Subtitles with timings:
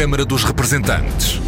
[0.00, 1.38] Câmara dos Representantes.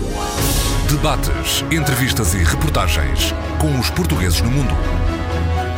[0.86, 4.74] Debates, entrevistas e reportagens com os portugueses no mundo.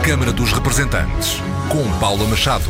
[0.04, 1.36] Câmara dos Representantes,
[1.70, 2.68] com Paula Machado.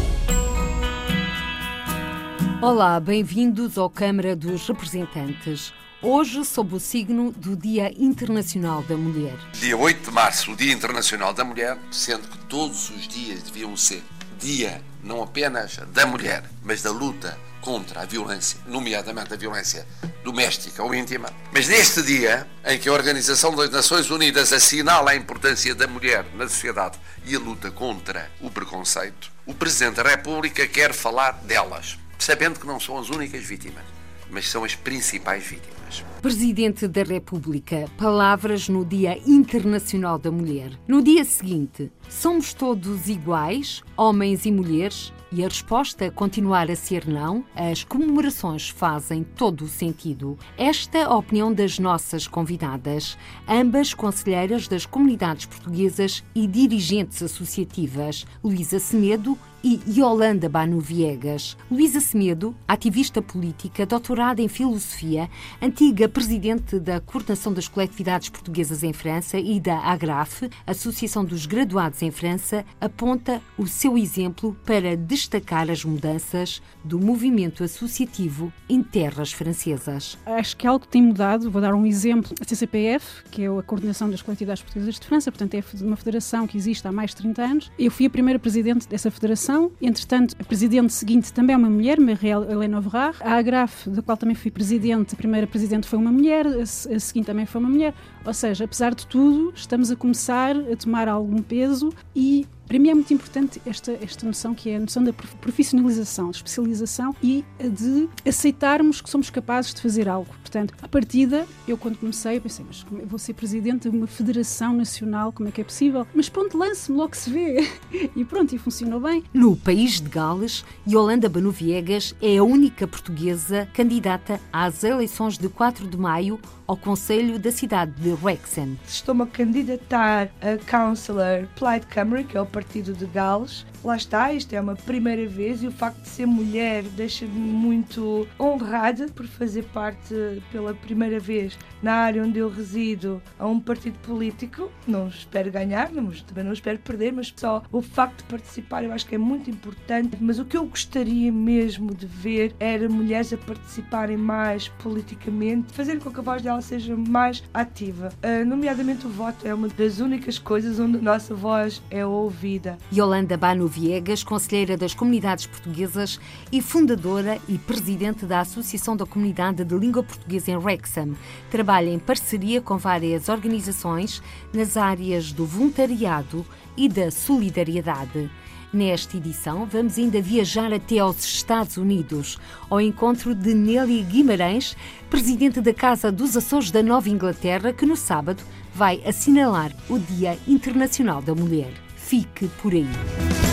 [2.61, 5.73] Olá, bem-vindos ao Câmara dos Representantes.
[6.03, 9.39] Hoje, sob o signo do Dia Internacional da Mulher.
[9.55, 13.75] Dia 8 de março, o Dia Internacional da Mulher, sendo que todos os dias deviam
[13.75, 14.03] ser
[14.39, 19.87] dia não apenas da mulher, mas da luta contra a violência, nomeadamente a violência
[20.23, 21.31] doméstica ou íntima.
[21.51, 26.27] Mas neste dia, em que a Organização das Nações Unidas assinala a importância da mulher
[26.35, 31.99] na sociedade e a luta contra o preconceito, o Presidente da República quer falar delas,
[32.19, 33.85] sabendo que não são as únicas vítimas,
[34.31, 36.05] mas são as principais vítimas.
[36.21, 40.73] Presidente da República, palavras no Dia Internacional da Mulher.
[40.87, 45.13] No dia seguinte, somos todos iguais, homens e mulheres?
[45.37, 50.39] E a resposta continuar a ser não, as comemorações fazem todo o sentido.
[50.57, 58.25] Esta é a opinião das nossas convidadas, ambas conselheiras das comunidades portuguesas e dirigentes associativas,
[58.45, 61.57] Luísa Semedo e Yolanda Banu Viegas.
[61.71, 65.31] Luísa Semedo, ativista política, doutorada em filosofia,
[65.61, 72.03] antiga presidente da Coordenação das Coletividades Portuguesas em França e da AGRAF, Associação dos Graduados
[72.03, 79.33] em França, aponta o seu exemplo para destacar as mudanças do movimento associativo em terras
[79.33, 80.19] francesas.
[80.27, 81.51] Acho que algo tem mudado.
[81.51, 82.35] Vou dar um exemplo.
[82.39, 86.47] A CCPF, que é a Coordenação das Coletividades Portuguesas de França, portanto é uma federação
[86.47, 87.73] que existe há mais de 30 anos.
[87.79, 91.99] Eu fui a primeira presidente dessa federação Entretanto, a presidente seguinte também é uma mulher,
[92.01, 93.19] Marielle Helena Overard.
[93.21, 97.27] A AGRAF, da qual também fui presidente, a primeira presidente foi uma mulher, a, seguinte
[97.27, 97.95] também foi uma mulher.
[98.25, 102.89] Ou seja, apesar de tudo, estamos a começar a tomar algum peso e para mim
[102.89, 107.45] é muito importante esta, esta noção que é a noção da profissionalização, de especialização e
[107.59, 110.31] de aceitarmos que somos capazes de fazer algo.
[110.41, 114.75] Portanto, a partida, eu quando comecei, pensei, mas eu vou ser presidente de uma federação
[114.75, 116.07] nacional, como é que é possível?
[116.15, 117.69] Mas pronto, lance-me, logo se vê.
[118.15, 119.25] E pronto, e funcionou bem.
[119.33, 125.49] No país de Gales, Yolanda Banu Viegas é a única portuguesa candidata às eleições de
[125.49, 128.77] 4 de maio ao Conselho da cidade de Wrexham.
[128.87, 133.67] Estou-me a candidatar a Councillor Plaid Cymru, que é o partido de Gales.
[133.85, 138.27] Lá está, isto é uma primeira vez e o facto de ser mulher deixa-me muito
[138.41, 140.15] honrada por fazer parte
[140.51, 144.73] pela primeira vez na área onde eu resido a um partido político.
[144.87, 148.91] Não espero ganhar, mas também não espero perder, mas só o facto de participar eu
[148.91, 150.17] acho que é muito importante.
[150.19, 156.01] Mas o que eu gostaria mesmo de ver era mulheres a participarem mais politicamente, fazer
[156.01, 158.09] com que a voz delas seja mais ativa.
[158.25, 162.79] Uh, nomeadamente o voto é uma das únicas coisas onde a nossa voz é ouvida.
[162.91, 166.21] Yolanda Bano Viegas, conselheira das comunidades portuguesas
[166.53, 171.17] e fundadora e presidente da Associação da Comunidade de Língua Portuguesa em Wrexham,
[171.51, 176.47] trabalha em parceria com várias organizações nas áreas do voluntariado
[176.77, 178.31] e da solidariedade.
[178.73, 182.39] Nesta edição, vamos ainda viajar até aos Estados Unidos,
[182.71, 184.77] ao encontro de Nelly Guimarães,
[185.11, 188.43] presidente da Casa dos Açores da Nova Inglaterra, que no sábado
[188.73, 191.73] vai assinalar o Dia Internacional da Mulher.
[191.97, 193.44] Fique por aí.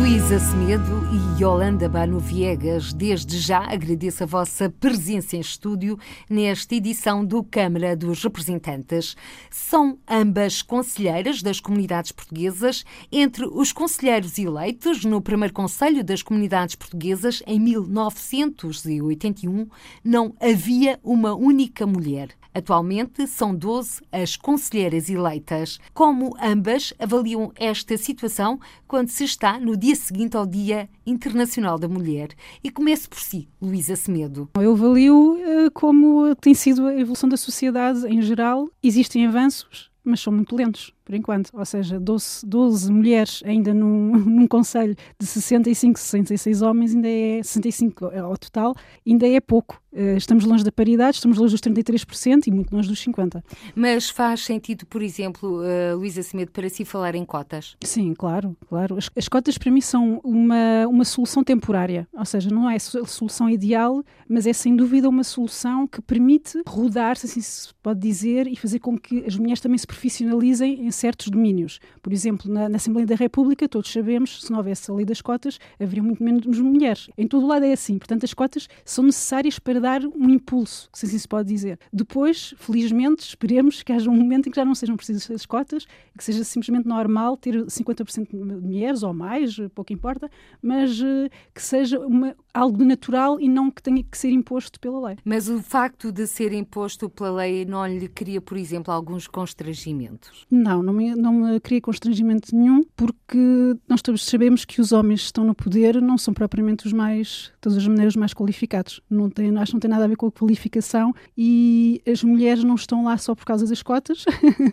[0.00, 6.74] Luísa Semedo e Yolanda Bano Viegas, desde já agradeço a vossa presença em estúdio nesta
[6.74, 9.14] edição do Câmara dos Representantes.
[9.50, 12.82] São ambas conselheiras das comunidades portuguesas.
[13.12, 19.68] Entre os conselheiros eleitos no primeiro Conselho das Comunidades Portuguesas em 1981,
[20.02, 22.39] não havia uma única mulher.
[22.54, 25.78] Atualmente são 12 as conselheiras eleitas.
[25.94, 31.88] Como ambas avaliam esta situação quando se está no dia seguinte ao Dia Internacional da
[31.88, 32.30] Mulher?
[32.62, 34.48] E comece por si, Luísa Semedo.
[34.54, 38.68] Eu avalio uh, como tem sido a evolução da sociedade em geral.
[38.82, 44.12] Existem avanços, mas são muito lentos por enquanto, ou seja, 12, 12 mulheres ainda num,
[44.30, 49.82] num conselho de 65, 66 homens, ainda é 65 ao total, ainda é pouco.
[49.92, 53.42] Eh, estamos longe da paridade, estamos longe dos 33% e muito longe dos 50%.
[53.74, 57.76] Mas faz sentido, por exemplo, uh, Luísa Semedo, para si falar em cotas?
[57.82, 58.96] Sim, claro, claro.
[58.96, 62.78] As, as, cotas para mim são uma, uma solução temporária, ou seja, não é a
[62.78, 67.98] solução ideal, mas é sem dúvida uma solução que permite rodar, se assim se pode
[68.00, 71.80] dizer, e fazer com que as mulheres também se profissionalizem em certos domínios.
[72.02, 75.20] Por exemplo, na, na, Assembleia da República, todos sabemos, se não houvesse a lei das
[75.20, 77.08] cotas, haveria muito menos mulheres.
[77.16, 77.98] Em todo o lado é assim.
[77.98, 81.78] Portanto, as cotas são necessárias para dar um impulso, se assim se pode dizer.
[81.92, 85.86] Depois, felizmente, esperemos que haja um momento em que já não sejam precisas as cotas,
[86.16, 90.30] que seja simplesmente normal ter 50% de mulheres ou mais, pouco importa,
[90.62, 95.08] mas uh, que seja uma, algo natural e não que tenha que ser imposto pela
[95.08, 95.16] lei.
[95.24, 100.46] Mas o facto de ser imposto pela lei não lhe cria, por exemplo, alguns constrangimentos?
[100.50, 105.20] Não, não me, não me cria constrangimento nenhum, porque nós todos sabemos que os homens
[105.20, 109.00] que estão no poder não são propriamente os mais, de todas as maneiras, mais qualificados.
[109.08, 112.64] Não tem, acho que não tem nada a ver com a qualificação e as mulheres
[112.64, 114.24] não estão lá só por causa das cotas,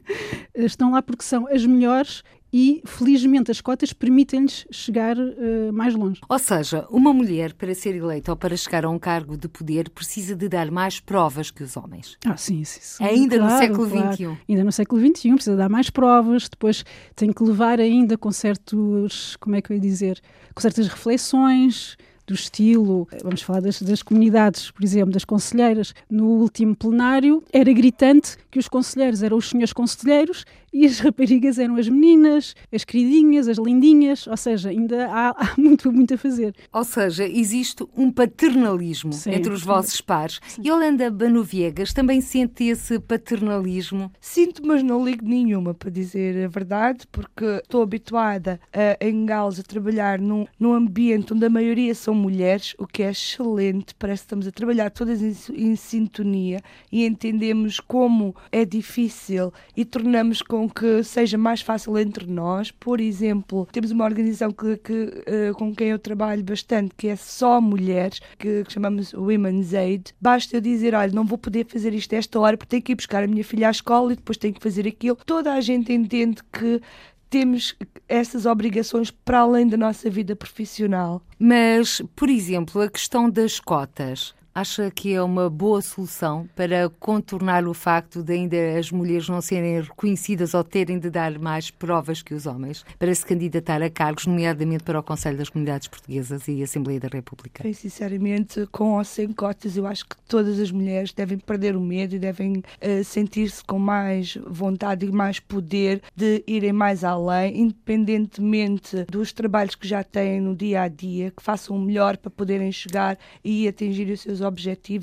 [0.55, 6.21] estão lá porque são as melhores e, felizmente, as cotas permitem-lhes chegar uh, mais longe.
[6.27, 9.89] Ou seja, uma mulher, para ser eleita ou para chegar a um cargo de poder,
[9.89, 12.17] precisa de dar mais provas que os homens.
[12.25, 12.79] Ah, sim, sim.
[12.81, 13.03] sim.
[13.03, 14.13] Ainda claro, no século claro.
[14.13, 14.37] XXI.
[14.49, 16.85] Ainda no século XXI, precisa dar mais provas, depois
[17.15, 20.21] tem que levar ainda com certos, como é que eu ia dizer,
[20.53, 21.97] com certas reflexões,
[22.27, 27.71] do estilo, vamos falar das, das, comunidades, por exemplo, das conselheiras, no último plenário, era
[27.71, 32.83] gritante que os conselheiros eram os senhores conselheiros e as raparigas eram as meninas, as
[32.83, 36.53] queridinhas, as lindinhas, ou seja, ainda há, há muito, muito a fazer.
[36.71, 39.65] Ou seja, existe um paternalismo sim, entre os sim.
[39.65, 40.39] vossos pares.
[40.47, 40.61] Sim.
[40.63, 44.11] E Holanda Banoviegas também sente esse paternalismo?
[44.19, 49.59] Sinto, mas não ligo nenhuma, para dizer a verdade, porque estou habituada a, em Gales
[49.59, 54.23] a trabalhar num, num ambiente onde a maioria são mulheres, o que é excelente, parece
[54.23, 56.61] que estamos a trabalhar todas em, em sintonia
[56.91, 62.71] e entendemos como é difícil e tornamos com que seja mais fácil entre nós.
[62.71, 67.15] Por exemplo, temos uma organização que, que uh, com quem eu trabalho bastante, que é
[67.15, 70.15] só mulheres, que, que, chamamos Women's Aid.
[70.19, 72.95] Basta eu dizer, olha, não vou poder fazer isto esta hora porque tenho que ir
[72.95, 75.17] buscar a minha filha à escola e depois tenho que fazer aquilo.
[75.27, 76.81] Toda a gente entende que
[77.29, 77.75] temos
[78.07, 81.21] essas obrigações para além da nossa vida profissional.
[81.37, 84.33] Mas, por exemplo, a questão das cotas.
[84.57, 89.39] Acha que é uma boa solução para contornar o facto de ainda as mulheres não
[89.39, 93.89] serem reconhecidas ou terem de dar mais provas que os homens para se candidatar a
[93.91, 97.61] cargos, nomeadamente para o Conselho das Comunidades Portuguesas e a Assembleia da República?
[97.61, 101.79] Bem, sinceramente, com ou sem cotas, eu acho que todas as mulheres devem perder o
[101.79, 107.61] medo e devem uh, sentir-se com mais vontade e mais poder de irem mais além,
[107.61, 112.31] independentemente dos trabalhos que já têm no dia a dia, que façam o melhor para
[112.31, 114.46] poderem chegar e atingir os seus objetivos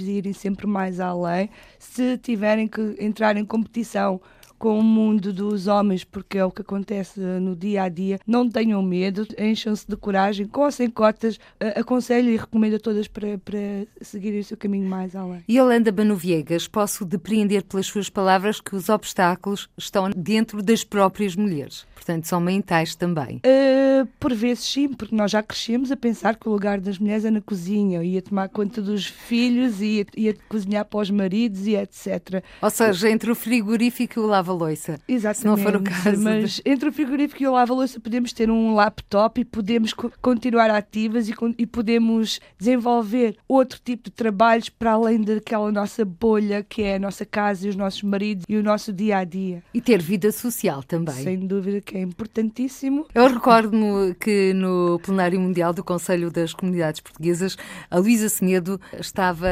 [0.07, 1.51] e irem sempre mais além.
[1.79, 4.21] Se tiverem que entrar em competição
[4.59, 8.21] com o mundo dos homens, porque é o que acontece no dia a dia.
[8.27, 11.39] Não tenham medo, encham-se de coragem, com ou sem cotas,
[11.77, 13.59] aconselho e recomendo a todas para, para
[14.01, 15.43] seguirem o seu caminho mais além.
[15.65, 21.87] Holanda Banoviegas, posso depreender pelas suas palavras que os obstáculos estão dentro das próprias mulheres,
[21.95, 23.39] portanto são mentais também.
[23.39, 27.25] Uh, por vezes sim, porque nós já crescemos a pensar que o lugar das mulheres
[27.25, 31.75] é na cozinha, ia tomar conta dos filhos, ia, ia cozinhar para os maridos e
[31.75, 32.45] etc.
[32.61, 35.01] Ou seja, entre o frigorífico e o lava lava-louça.
[35.09, 35.39] Exatamente.
[35.39, 36.23] Se não for o caso.
[36.23, 40.71] Mas entre o frigorífico e o lava-louça podemos ter um laptop e podemos co continuar
[40.71, 46.83] ativas e, e, podemos desenvolver outro tipo de trabalhos para além daquela nossa bolha que
[46.83, 49.63] é a nossa casa e os nossos maridos e o nosso dia a dia.
[49.73, 51.15] E ter vida social também.
[51.15, 53.07] Sem dúvida que é importantíssimo.
[53.15, 57.57] Eu recordo-me que no plenário mundial do Conselho das Comunidades Portuguesas,
[57.91, 59.49] a Luísa Semedo estava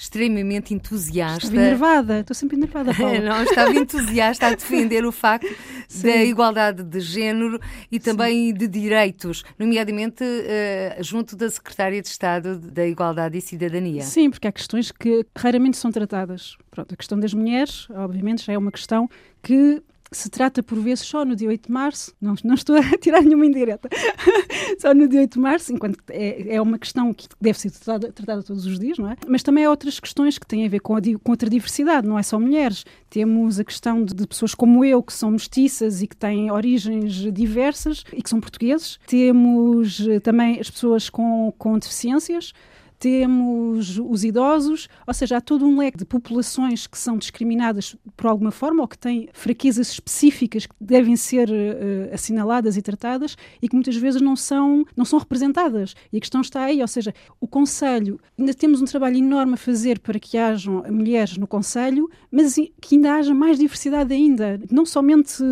[0.00, 1.46] extremamente entusiasta.
[1.46, 3.18] Estava enervada, estou sempre enervada, Paula.
[3.20, 5.54] Não, estava entusiasta a defender o facto
[5.86, 6.06] Sim.
[6.06, 7.60] da igualdade de género
[7.92, 8.54] e também Sim.
[8.54, 14.02] de direitos, nomeadamente uh, junto da Secretária de Estado da Igualdade e Cidadania.
[14.02, 16.56] Sim, porque há questões que raramente são tratadas.
[16.70, 19.06] Pronto, a questão das mulheres, obviamente, já é uma questão
[19.42, 22.82] que se trata por vezes só no dia 8 de março, não, não estou a
[22.98, 23.88] tirar nenhuma indireta,
[24.78, 28.12] só no dia 8 de março, enquanto é, é uma questão que deve ser tratada,
[28.12, 29.16] tratada, todos os dias, não é?
[29.26, 32.18] Mas também há outras questões que têm a ver com, a, com outra diversidade, não
[32.18, 32.84] é só mulheres.
[33.08, 37.14] Temos a questão de, de, pessoas como eu, que são mestiças e que têm origens
[37.32, 38.98] diversas e que são portugueses.
[39.06, 42.52] Temos eh, também as pessoas com, com deficiências
[43.00, 48.26] temos os idosos, ou seja, há todo um leque de populações que são discriminadas por
[48.26, 53.68] alguma forma ou que têm fraquezas específicas que devem ser uh, assinaladas e tratadas e
[53.68, 55.94] que muitas vezes não são, não são representadas.
[56.12, 59.56] E a questão está aí, ou seja, o Conselho, ainda temos um trabalho enorme a
[59.56, 64.84] fazer para que hajam mulheres no Conselho, mas que ainda haja mais diversidade ainda, não
[64.84, 65.42] somente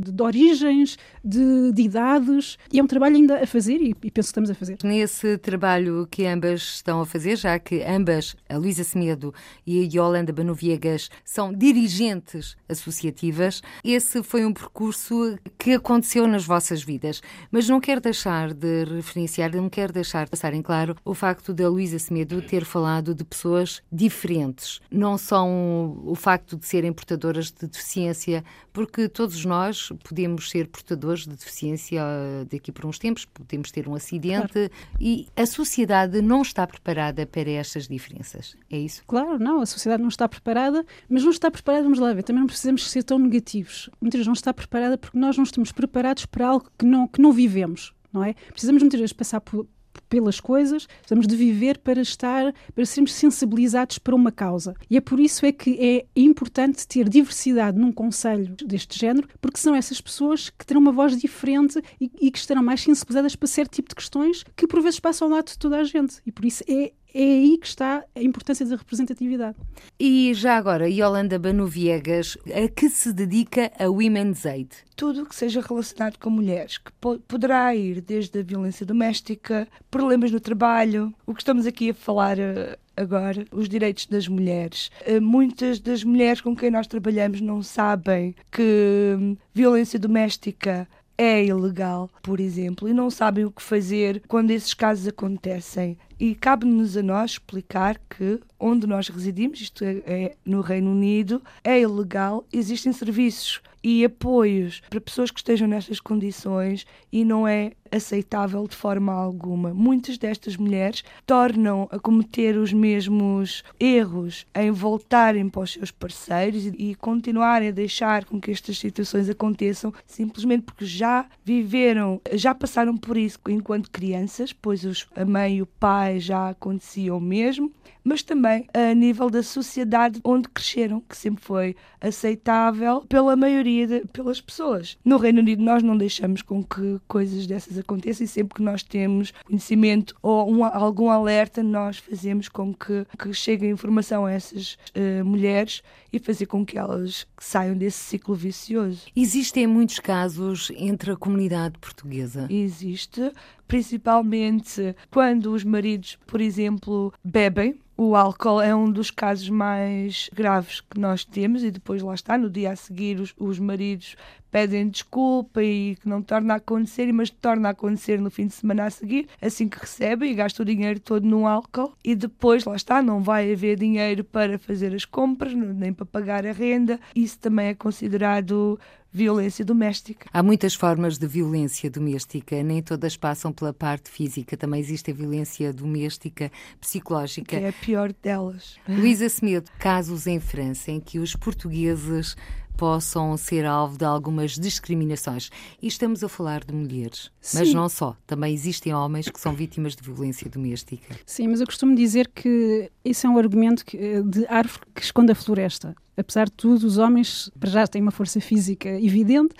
[0.00, 4.10] de, de origens, de, de, idades, e é um trabalho ainda a fazer e, e
[4.10, 4.78] penso que estamos a fazer.
[4.82, 9.34] Nesse trabalho que ambas estão estão a fazer, já que ambas, a Luísa Semedo
[9.66, 13.62] e a Yolanda Banoviegas, são dirigentes associativas.
[13.84, 19.54] Esse foi um percurso que aconteceu nas vossas vidas, mas não quero deixar de referenciar,
[19.54, 23.24] não quero deixar de passar em claro o facto da Luísa Semedo ter falado de
[23.24, 24.80] pessoas diferentes.
[24.90, 31.26] Não são o facto de serem portadoras de deficiência, porque todos nós podemos ser portadores
[31.26, 32.02] de deficiência
[32.50, 34.70] daqui por uns tempos, podemos ter um acidente claro.
[35.00, 38.56] e a sociedade não está preparada para estas diferenças.
[38.70, 39.02] É isso?
[39.06, 42.40] Claro, não, a sociedade não está preparada, mas não está preparada, vamos lá ver, também
[42.40, 43.90] não precisamos ser tão negativos.
[44.00, 47.20] Muitas vezes não está preparada porque nós não estamos preparados para algo que não, que
[47.20, 47.92] não vivemos.
[48.12, 48.34] Não é?
[48.50, 49.66] Precisamos muitas vezes passar por,
[50.08, 54.74] pelas coisas, precisamos de viver para estar, para sermos sensibilizados para uma causa.
[54.90, 59.58] E é por isso é que é importante ter diversidade num conselho deste género, porque
[59.58, 63.46] são essas pessoas que terão uma voz diferente e, e que estarão mais sensibilizadas para
[63.46, 66.16] certo tipo de questões que por vezes passam ao lado de toda a gente.
[66.26, 69.56] E por isso é é aí que está a importância da representatividade.
[69.98, 74.68] E já agora, Yolanda Banu Viegas, a que se dedica a Women's Aid?
[74.94, 76.92] Tudo que seja relacionado com mulheres, que
[77.26, 82.38] poderá ir desde a violência doméstica, problemas no trabalho, o que estamos aqui a falar
[82.38, 84.90] eh, agora, os direitos das mulheres.
[85.04, 91.44] Eh, muitas das mulheres com quem nós trabalhamos não sabem que hum, violência doméstica é
[91.44, 95.96] ilegal, por exemplo, e não sabem o que fazer quando esses casos acontecem.
[96.18, 101.42] E cabe-nos a nós explicar que onde nós residimos, isto é, é, no Reino Unido,
[101.62, 107.70] é ilegal, existem serviços e apoios para pessoas que estejam nestas condições e não é
[107.90, 109.72] aceitável de forma alguma.
[109.72, 116.66] Muitas destas mulheres tornam a cometer os mesmos erros em voltarem para os seus parceiros
[116.66, 122.96] e, continuarem a deixar com que estas situações aconteçam simplesmente porque já viveram, já passaram
[122.96, 127.70] por isso enquanto crianças, pois os, a mãe e o pai já acontecia o mesmo,
[128.02, 134.00] mas também a nível da sociedade onde cresceram, que sempre foi aceitável pela maioria de,
[134.12, 134.96] pelas pessoas.
[135.04, 138.82] No Reino Unido nós não deixamos com que coisas dessas aconteçam e sempre que nós
[138.82, 144.32] temos conhecimento ou um, algum alerta, nós fazemos com que, que chegue a informação a
[144.32, 145.82] essas uh, mulheres
[146.16, 149.06] e fazer com que elas saiam desse ciclo vicioso.
[149.14, 152.46] Existem muitos casos entre a comunidade portuguesa?
[152.50, 153.32] Existe,
[153.68, 160.82] principalmente quando os maridos, por exemplo, bebem o álcool é um dos casos mais graves
[160.82, 164.16] que nós temos e depois lá está, no dia a seguir os, os maridos
[164.56, 168.54] pedem desculpa e que não torna a acontecer, mas torna a acontecer no fim de
[168.54, 172.64] semana a seguir, assim que recebem e gastam o dinheiro todo no álcool e depois
[172.64, 176.98] lá está, não vai haver dinheiro para fazer as compras, nem para pagar a renda.
[177.14, 178.80] Isso também é considerado
[179.12, 180.28] violência doméstica.
[180.32, 185.14] Há muitas formas de violência doméstica, nem todas passam pela parte física, também existe a
[185.14, 187.58] violência doméstica psicológica.
[187.58, 188.76] Que é a pior delas.
[188.88, 192.36] Luísa Semedo, casos em França em que os portugueses
[192.76, 195.50] possam ser alvo de algumas discriminações.
[195.80, 197.58] E estamos a falar de mulheres, Sim.
[197.58, 198.16] mas não só.
[198.26, 201.16] Também existem homens que são vítimas de violência doméstica.
[201.24, 203.84] Sim, mas eu costumo dizer que esse é um argumento
[204.24, 208.10] de árvore que esconde a floresta apesar de tudo, os homens para já têm uma
[208.10, 209.54] força física evidente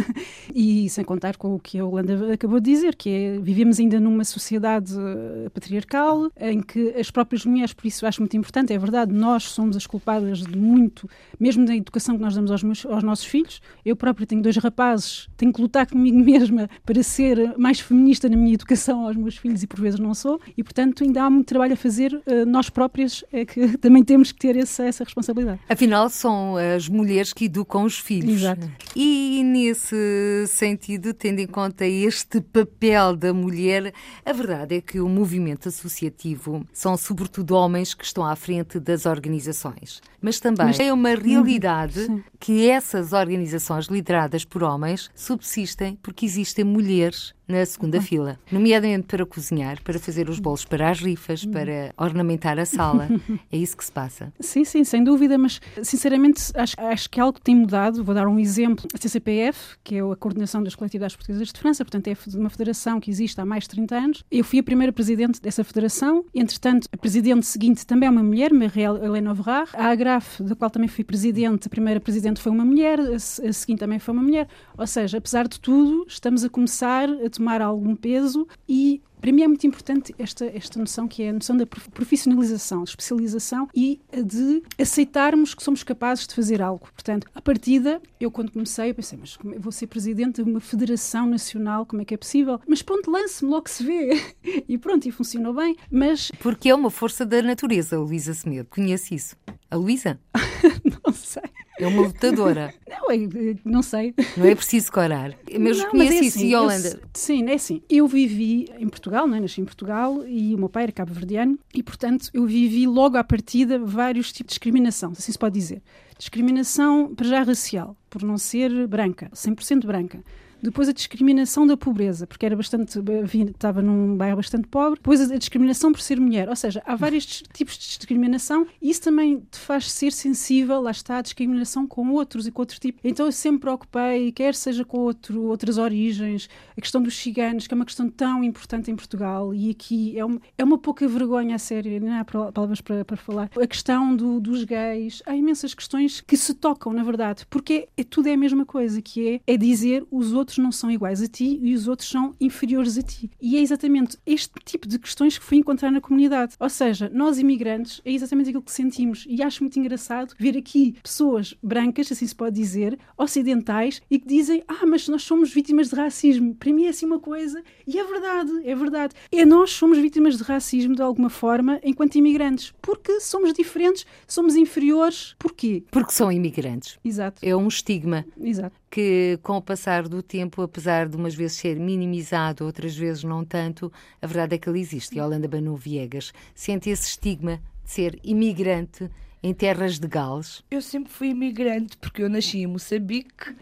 [0.54, 4.00] e sem contar com o que a Holanda acabou de dizer, que é vivemos ainda
[4.00, 8.78] numa sociedade eh, patriarcal em que as próprias mulheres, por isso acho muito importante, é
[8.78, 12.86] verdade, nós somos as culpadas de muito, mesmo da educação que nós damos aos, meus,
[12.86, 13.60] aos nossos filhos.
[13.84, 18.36] Eu própria tenho dois rapazes, tenho que lutar comigo mesma para ser mais feminista na
[18.36, 21.46] minha educação aos meus filhos e por vezes não sou, e portanto ainda há muito
[21.46, 25.60] trabalho a fazer, eh, nós próprias é que também temos que ter essa, essa responsabilidade.
[25.68, 28.42] Afinal, afinal são as mulheres que educam os filhos.
[28.42, 28.70] Exato.
[28.94, 33.92] E nesse sentido, tendo em conta este papel da mulher,
[34.24, 39.06] a verdade é que o movimento associativo são sobretudo homens que estão à frente das
[39.06, 40.00] organizações.
[40.20, 42.22] Mas também Mas, é uma realidade sim.
[42.38, 48.02] que essas organizações lideradas por homens subsistem porque existem mulheres na segunda uhum.
[48.02, 51.52] fila, nomeadamente para cozinhar, para fazer os bolos para as rifas, uhum.
[51.52, 53.08] para ornamentar a sala.
[53.50, 54.32] É isso que se passa.
[54.40, 58.04] Sim, sim, sem dúvida, mas sinceramente acho, acho que algo tem mudado.
[58.04, 58.86] Vou dar um exemplo.
[58.92, 63.00] A CCPF, que é a Coordenação das Coletividades Portuguesas de França, portanto é uma federação
[63.00, 64.24] que existe há mais de 30 anos.
[64.30, 66.24] Eu fui a primeira presidente dessa federação.
[66.34, 69.70] Entretanto, a presidente seguinte também é uma mulher, Marielle Helena Overard.
[69.74, 73.78] A AGRAF, da qual também fui presidente, a primeira presidente foi uma mulher, a seguinte
[73.78, 74.48] também foi uma mulher.
[74.76, 79.42] Ou seja, apesar de tudo, estamos a começar a tomar algum peso e para mim
[79.42, 84.00] é muito importante esta, esta noção que é a noção da profissionalização, de especialização e
[84.12, 86.88] de aceitarmos que somos capazes de fazer algo.
[86.92, 90.48] Portanto, a partida, eu quando comecei, eu pensei, mas como, eu vou ser presidente de
[90.48, 92.60] uma federação nacional, como é que é possível?
[92.66, 94.34] Mas pronto, lance-me, logo se vê.
[94.68, 96.30] e pronto, e funcionou bem, mas...
[96.38, 99.36] Porque é uma força da natureza, Luísa Semedo, conhece isso.
[99.70, 100.18] A Luísa?
[101.04, 101.42] não sei.
[101.78, 102.74] É uma lutadora.
[102.88, 103.18] Não, é,
[103.64, 104.14] não sei.
[104.36, 105.34] Não é preciso corar.
[105.58, 106.38] Mas não, conhece mas é isso.
[106.38, 106.88] Assim, e Holanda?
[106.88, 107.82] Eu, sim, é assim.
[107.88, 109.40] Eu vivi em Portugal, não é?
[109.40, 113.24] nasci em Portugal e o meu pai era cabo-verdiano e, portanto, eu vivi logo à
[113.24, 115.82] partida vários tipos de discriminação, assim se pode dizer.
[116.18, 120.22] Discriminação, para já, racial, por não ser branca, 100% branca.
[120.62, 122.98] Depois a discriminação da pobreza, porque era bastante,
[123.46, 124.98] estava num bairro bastante pobre.
[124.98, 126.48] Depois a discriminação por ser mulher.
[126.48, 130.90] Ou seja, há vários tipos de discriminação e isso também te faz ser sensível, lá
[130.90, 132.98] está, a discriminação com outros e com outro tipo.
[133.04, 137.74] Então eu sempre preocupei, quer seja com outro, outras origens, a questão dos ciganos, que
[137.74, 141.54] é uma questão tão importante em Portugal e aqui é uma, é uma pouca vergonha
[141.54, 143.50] a sério, não há palavras para, para falar.
[143.60, 148.04] A questão do, dos gays, há imensas questões que se tocam, na verdade, porque é,
[148.04, 151.22] tudo é a mesma coisa, que é, é dizer os outros outros não são iguais
[151.22, 153.30] a ti e os outros são inferiores a ti.
[153.40, 156.54] E é exatamente este tipo de questões que fui encontrar na comunidade.
[156.58, 159.26] Ou seja, nós imigrantes, é exatamente aquilo que sentimos.
[159.28, 164.26] E acho muito engraçado ver aqui pessoas brancas, assim se pode dizer, ocidentais, e que
[164.26, 166.54] dizem: Ah, mas nós somos vítimas de racismo.
[166.54, 167.62] Para mim é assim uma coisa.
[167.86, 169.14] E é verdade, é verdade.
[169.30, 172.72] É nós somos vítimas de racismo de alguma forma enquanto imigrantes.
[172.80, 175.34] Porque somos diferentes, somos inferiores.
[175.38, 175.84] Porquê?
[175.90, 176.98] Porque são imigrantes.
[177.04, 177.40] Exato.
[177.44, 178.24] É um estigma.
[178.40, 178.78] Exato.
[178.90, 183.44] Que com o passar do tempo, apesar de umas vezes ser minimizado, outras vezes não
[183.44, 185.16] tanto, a verdade é que ele existe.
[185.16, 189.10] E Holanda Banu Viegas sente esse estigma de ser imigrante
[189.42, 190.62] em terras de Gales?
[190.70, 193.54] Eu sempre fui imigrante, porque eu nasci em Moçambique.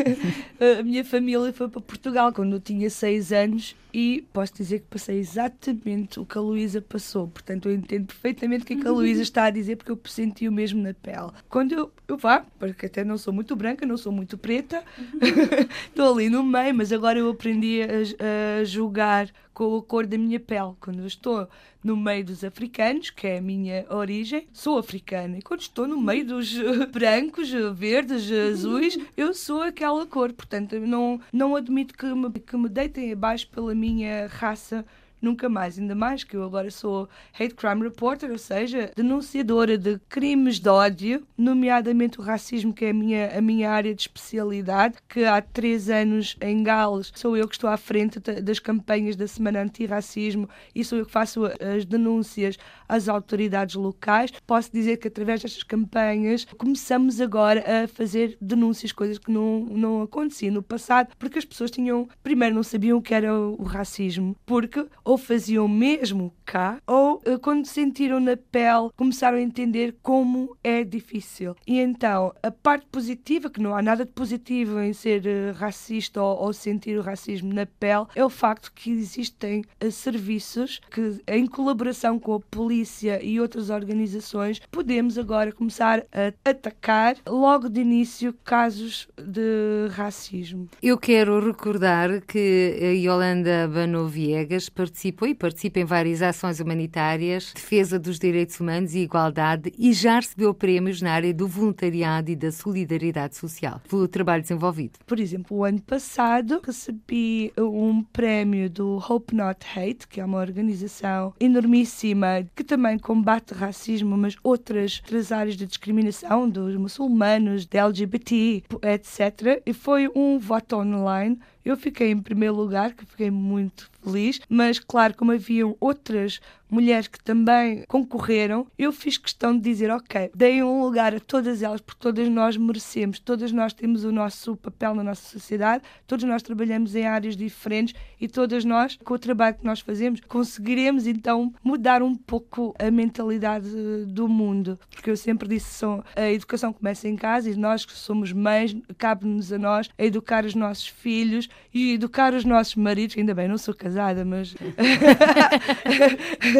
[0.78, 4.86] a minha família foi para Portugal quando eu tinha seis anos e posso dizer que
[4.86, 7.28] passei exatamente o que a Luísa passou.
[7.28, 10.00] Portanto, eu entendo perfeitamente o que, é que a Luísa está a dizer, porque eu
[10.04, 11.30] senti o mesmo na pele.
[11.48, 14.82] Quando eu, eu vá, porque até não sou muito branca, não sou muito preta,
[15.88, 20.16] estou ali no meio, mas agora eu aprendi a, a julgar com a cor da
[20.16, 20.72] minha pele.
[20.80, 21.46] Quando eu estou
[21.82, 25.38] no meio dos africanos, que é a minha origem, sou africana.
[25.38, 26.54] E quando estou no meio dos
[26.90, 30.32] brancos, verdes, azuis, eu sou aquela cor.
[30.32, 34.84] Portanto, não, não admito que me, que me deitem abaixo pela minha raça
[35.20, 35.78] nunca mais.
[35.78, 37.08] Ainda mais que eu agora sou
[37.38, 42.90] hate crime reporter, ou seja, denunciadora de crimes de ódio, nomeadamente o racismo, que é
[42.90, 47.46] a minha, a minha área de especialidade, que há três anos em Gales sou eu
[47.46, 51.84] que estou à frente das campanhas da Semana Antirracismo e sou eu que faço as
[51.84, 52.56] denúncias
[52.88, 54.32] às autoridades locais.
[54.46, 60.02] Posso dizer que através destas campanhas começamos agora a fazer denúncias, coisas que não, não
[60.02, 64.36] aconteciam no passado, porque as pessoas tinham, primeiro, não sabiam o que era o racismo,
[64.44, 70.56] porque ou faziam mesmo cá, ou eh, quando sentiram na pele começaram a entender como
[70.62, 71.56] é difícil.
[71.66, 76.22] E então, a parte positiva, que não há nada de positivo em ser uh, racista
[76.22, 81.20] ou, ou, sentir o racismo na pele, é o facto que existem uh, serviços que,
[81.26, 87.80] em colaboração com a polícia e outras organizações, podemos agora começar a atacar logo de
[87.80, 90.68] início casos de racismo.
[90.80, 96.60] Eu quero recordar que a Yolanda Bano Viegas participou participou e participa em várias ações
[96.60, 102.30] humanitárias, defesa dos direitos humanos e igualdade e já recebeu prémios na área do voluntariado
[102.30, 104.98] e da solidariedade social pelo trabalho desenvolvido.
[105.06, 110.38] Por exemplo, o ano passado recebi um prémio do Hope Not Hate, que é uma
[110.38, 117.78] organização enormíssima que também combate racismo, mas outras, outras áreas de discriminação dos muçulmanos, de
[117.78, 119.62] LGBT, etc.
[119.64, 124.78] E foi um voto online eu fiquei em primeiro lugar, que fiquei muito feliz, mas
[124.78, 126.40] claro, como haviam outras
[126.70, 131.62] mulheres que também concorreram, eu fiz questão de dizer, ok, deem um lugar a todas
[131.62, 136.24] elas, porque todas nós merecemos, todas nós temos o nosso papel na nossa sociedade, todos
[136.24, 141.06] nós trabalhamos em áreas diferentes e todas nós, com o trabalho que nós fazemos, conseguiremos
[141.06, 143.68] então mudar um pouco a mentalidade
[144.06, 144.78] do mundo.
[144.90, 145.84] Porque eu sempre disse,
[146.16, 150.44] a educação começa em casa e nós que somos mães, cabe-nos a nós a educar
[150.44, 154.54] os nossos filhos e educar os nossos maridos, ainda bem, não sou casada, mas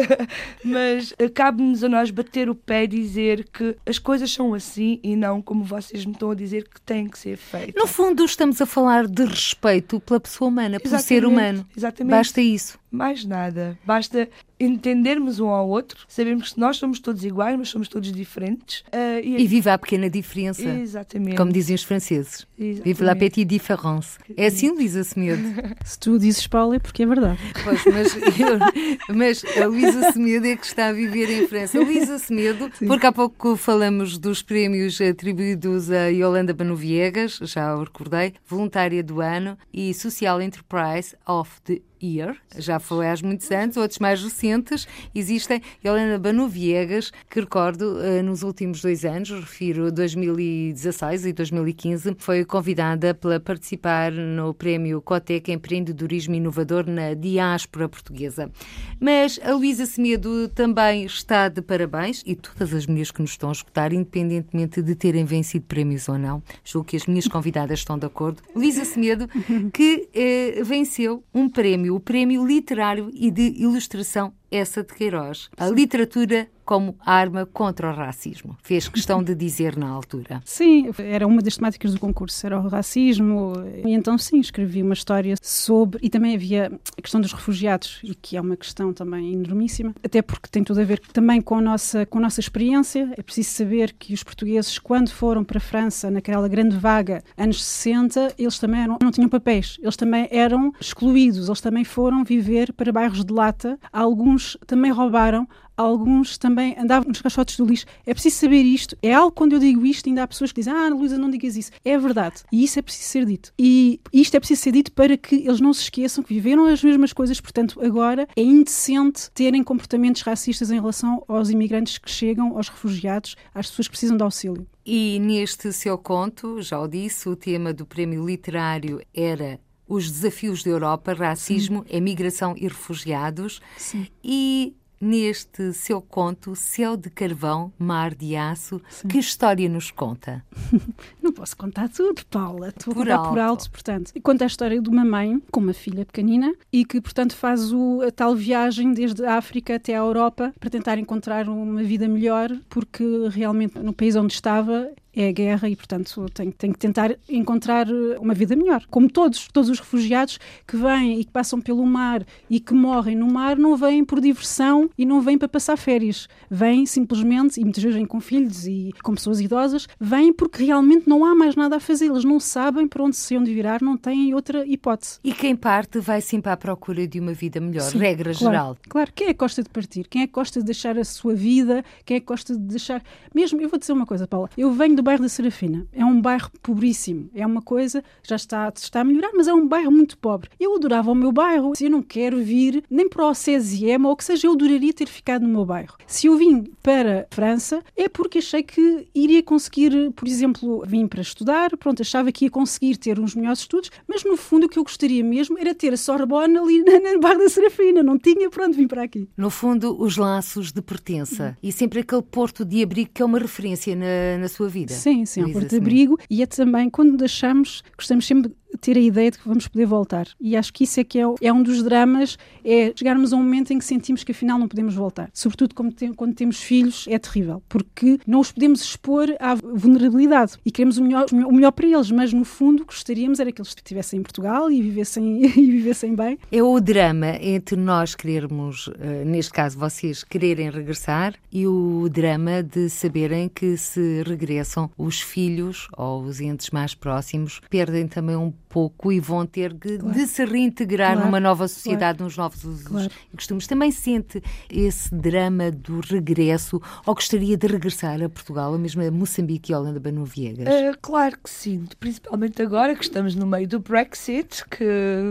[0.63, 5.15] mas cabe-nos a nós bater o pé e dizer que as coisas são assim e
[5.15, 7.75] não como vocês me estão a dizer que têm que ser feitas.
[7.75, 11.65] No fundo, estamos a falar de respeito pela pessoa humana, pelo ser humano.
[11.75, 12.11] Exatamente.
[12.11, 12.80] Basta isso.
[12.91, 13.77] Mais nada.
[13.85, 18.81] Basta entendermos um ao outro, sabermos que nós somos todos iguais, mas somos todos diferentes.
[18.81, 20.61] Uh, e, e viva a pequena diferença.
[20.61, 21.37] Exatamente.
[21.37, 22.45] Como dizem os franceses.
[22.57, 22.83] Exatamente.
[22.83, 24.19] Vive la petite différence.
[24.37, 25.41] É assim, Luísa Semedo?
[25.83, 27.39] Se tu dizes Paulo é porque é verdade.
[27.63, 31.79] Pois, mas, eu, mas a Luísa Semedo é que está a viver em França.
[31.79, 32.87] Luísa Semedo, Sim.
[32.87, 39.21] porque há pouco falamos dos prémios atribuídos a Yolanda Banoviegas, já o recordei, voluntária do
[39.21, 44.87] ano e Social Enterprise of the Year, já foi há muitos anos, outros mais recentes
[45.13, 45.61] existem.
[45.83, 52.45] Helena Banu Viegas, que recordo eh, nos últimos dois anos, refiro 2016 e 2015, foi
[52.45, 58.51] convidada para participar no prémio Cotec Empreendedorismo Inovador na diáspora portuguesa.
[58.99, 63.49] Mas a Luísa Semedo também está de parabéns e todas as mulheres que nos estão
[63.49, 67.97] a escutar, independentemente de terem vencido prémios ou não, julgo que as minhas convidadas estão
[67.97, 68.41] de acordo.
[68.55, 69.27] Luísa Semedo,
[69.73, 75.49] que eh, venceu um prémio o Prémio Literário e de Ilustração essa de Queiroz.
[75.57, 78.57] A literatura como arma contra o racismo.
[78.63, 80.41] Fez questão de dizer na altura.
[80.45, 83.53] Sim, era uma das temáticas do concurso, era o racismo.
[83.85, 85.99] E então, sim, escrevi uma história sobre.
[86.01, 90.21] E também havia a questão dos refugiados, e que é uma questão também enormíssima, até
[90.21, 93.13] porque tem tudo a ver também com a nossa, com a nossa experiência.
[93.17, 97.61] É preciso saber que os portugueses, quando foram para a França, naquela grande vaga, anos
[97.63, 102.71] 60, eles também eram, não tinham papéis, eles também eram excluídos, eles também foram viver
[102.71, 103.77] para bairros de lata.
[103.91, 107.85] Alguns alguns também roubaram, alguns também andavam nos caixotes do lixo.
[108.05, 108.97] É preciso saber isto.
[109.01, 111.55] É algo, quando eu digo isto, ainda há pessoas que dizem: Ah, Luísa, não digas
[111.55, 111.71] isso.
[111.83, 112.43] É verdade.
[112.51, 113.53] E isso é preciso ser dito.
[113.57, 116.83] E isto é preciso ser dito para que eles não se esqueçam que viveram as
[116.83, 117.39] mesmas coisas.
[117.39, 123.35] Portanto, agora é indecente terem comportamentos racistas em relação aos imigrantes que chegam, aos refugiados,
[123.53, 124.65] às pessoas que precisam de auxílio.
[124.85, 129.59] E neste seu conto, já o disse, o tema do prémio literário era
[129.91, 131.97] os desafios da Europa, racismo, Sim.
[131.97, 133.61] emigração e refugiados.
[133.77, 134.07] Sim.
[134.23, 139.07] E neste seu conto, Céu de Carvão, Mar de Aço, Sim.
[139.07, 140.45] que história nos conta?
[141.21, 142.69] Não posso contar tudo, Paula.
[142.69, 143.29] Estou por alto.
[143.29, 144.13] por alto, portanto.
[144.21, 148.01] Conta a história de uma mãe com uma filha pequenina e que, portanto, faz o,
[148.01, 152.49] a tal viagem desde a África até a Europa para tentar encontrar uma vida melhor,
[152.69, 157.15] porque realmente no país onde estava é a guerra e, portanto, tem, tem que tentar
[157.29, 158.85] encontrar eh, uma vida melhor.
[158.89, 163.15] Como todos, todos os refugiados que vêm e que passam pelo mar e que morrem
[163.15, 166.27] no mar, não vêm por diversão e não vêm para passar férias.
[166.49, 171.07] Vêm simplesmente, e muitas vezes vêm com filhos e com pessoas idosas, vêm porque realmente
[171.07, 172.05] não há mais nada a fazer.
[172.05, 175.19] Eles não sabem para onde se onde virar, não têm outra hipótese.
[175.23, 178.77] E quem parte vai sempre à procura de uma vida melhor, Sim, regra claro, geral.
[178.87, 180.07] Claro, quem é que gosta de partir?
[180.07, 181.83] Quem é que gosta de deixar a sua vida?
[182.05, 183.03] Quem é que gosta de deixar.
[183.33, 185.87] Mesmo, eu vou dizer uma coisa, Paula, eu venho do bairro da Serafina.
[185.91, 187.29] É um bairro pobríssimo.
[187.33, 190.49] É uma coisa, já está, está a melhorar, mas é um bairro muito pobre.
[190.59, 191.73] Eu adorava o meu bairro.
[191.75, 194.93] Se eu não quero vir nem para o CSM ou o que seja, eu adoraria
[194.93, 195.97] ter ficado no meu bairro.
[196.05, 201.07] Se eu vim para a França, é porque achei que iria conseguir, por exemplo, vim
[201.07, 204.69] para estudar, pronto, achava que ia conseguir ter uns melhores estudos, mas no fundo o
[204.69, 208.03] que eu gostaria mesmo era ter a Sorbonne ali no bairro da Serafina.
[208.03, 209.27] Não tinha, pronto, vim para aqui.
[209.35, 213.39] No fundo, os laços de pertença e sempre aquele porto de abrigo que é uma
[213.39, 214.90] referência na, na sua vida.
[214.91, 218.99] Sim, sim, um porto de abrigo e é também quando deixamos, gostamos sempre ter a
[218.99, 220.27] ideia de que vamos poder voltar.
[220.39, 223.39] E acho que isso é que é, é, um dos dramas, é chegarmos a um
[223.39, 225.29] momento em que sentimos que afinal não podemos voltar.
[225.33, 230.71] Sobretudo tem, quando temos filhos, é terrível, porque não os podemos expor à vulnerabilidade e
[230.71, 234.19] queremos o melhor, o melhor para eles, mas no fundo gostaríamos era que eles estivessem
[234.19, 236.37] em Portugal e vivessem, e vivessem bem.
[236.51, 238.93] É o drama entre nós querermos, uh,
[239.25, 245.87] neste caso vocês, quererem regressar e o drama de saberem que se regressam os filhos
[245.97, 250.15] ou os entes mais próximos perdem também um pouco e vão ter de, claro.
[250.15, 251.25] de se reintegrar claro.
[251.25, 252.23] numa nova sociedade, claro.
[252.23, 253.67] nos novos usos e costumes.
[253.67, 259.11] Também sente esse drama do regresso ou gostaria de regressar a Portugal, ou mesmo a
[259.11, 260.67] Moçambique e Holanda Banu Viegas?
[260.67, 264.85] Uh, claro que sim, principalmente agora que estamos no meio do Brexit, que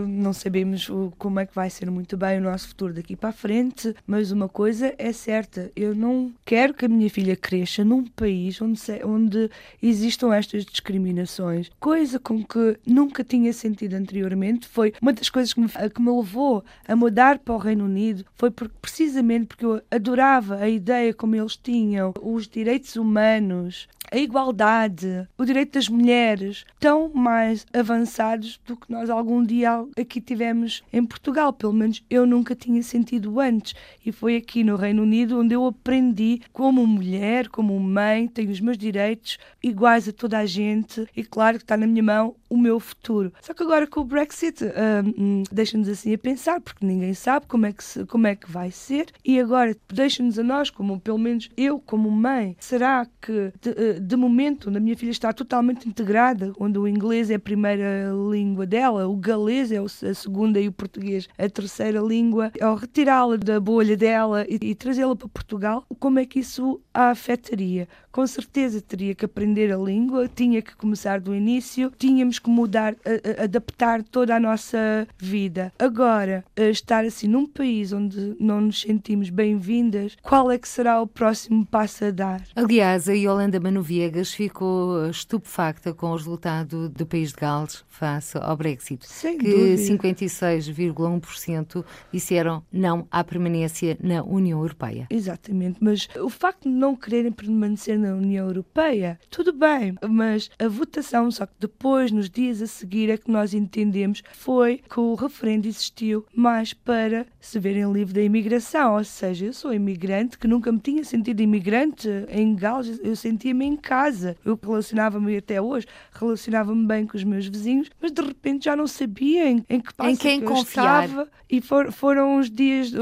[0.07, 3.29] não sabemos o, como é que vai ser muito bem o nosso futuro daqui para
[3.29, 7.83] a frente, mas uma coisa é certa, eu não quero que a minha filha cresça
[7.83, 9.49] num país onde, onde
[9.81, 14.67] existam estas discriminações, coisa com que nunca tinha sentido anteriormente.
[14.67, 18.25] Foi uma das coisas que me, que me levou a mudar para o Reino Unido,
[18.35, 24.17] foi porque, precisamente porque eu adorava a ideia como eles tinham, os direitos humanos, a
[24.17, 30.83] igualdade, o direito das mulheres, tão mais avançados do que nós algum dia aqui tivemos
[30.91, 31.53] em Portugal.
[31.53, 33.73] Pelo menos eu nunca tinha sentido antes.
[34.05, 38.59] E foi aqui no Reino Unido onde eu aprendi como mulher, como mãe, tenho os
[38.59, 42.57] meus direitos iguais a toda a gente e claro que está na minha mão o
[42.57, 43.31] meu futuro.
[43.41, 47.65] Só que agora com o Brexit um, deixa-nos assim a pensar, porque ninguém sabe como
[47.65, 51.17] é que, se, como é que vai ser e agora deixa-nos a nós, como pelo
[51.17, 55.87] menos eu como mãe, será que de, eh, de momento a minha filha está totalmente
[55.87, 60.67] integrada, onde o inglês é a primeira língua dela, o galês é a segunda e
[60.67, 65.85] o português a terceira língua, ao retirá-la da bolha dela e, e trazê-la para Portugal,
[65.99, 67.87] como é que isso a afetaria?
[68.11, 72.93] Com certeza teria que aprender a língua, tinha que começar do início, tínhamos que mudar,
[73.05, 75.71] a, a, adaptar toda a nossa vida.
[75.79, 81.07] Agora, estar assim num país onde não nos sentimos bem-vindas, qual é que será o
[81.07, 82.41] próximo passo a dar?
[82.55, 88.57] Aliás, a Yolanda Manoviegas ficou estupefacta com o resultado do país de Gales face ao
[88.57, 95.05] Brexit, Sem que 56,1% disseram não à permanência na União Europeia.
[95.09, 100.67] Exatamente, mas o facto de não quererem permanecer na União Europeia, tudo bem, mas a
[100.67, 105.15] votação, só que depois, nos dias a seguir, é que nós entendemos foi que o
[105.15, 110.47] referendo existiu mais para se verem livre da imigração, ou seja, eu sou imigrante que
[110.47, 115.85] nunca me tinha sentido imigrante em Gales, eu sentia-me em casa, eu relacionava-me até hoje,
[116.11, 119.93] relacionava-me bem com os meus vizinhos, mas de repente já não sabia em, em que
[119.93, 121.05] passo em quem que confiar.
[121.05, 122.93] estava e for, foram os dias,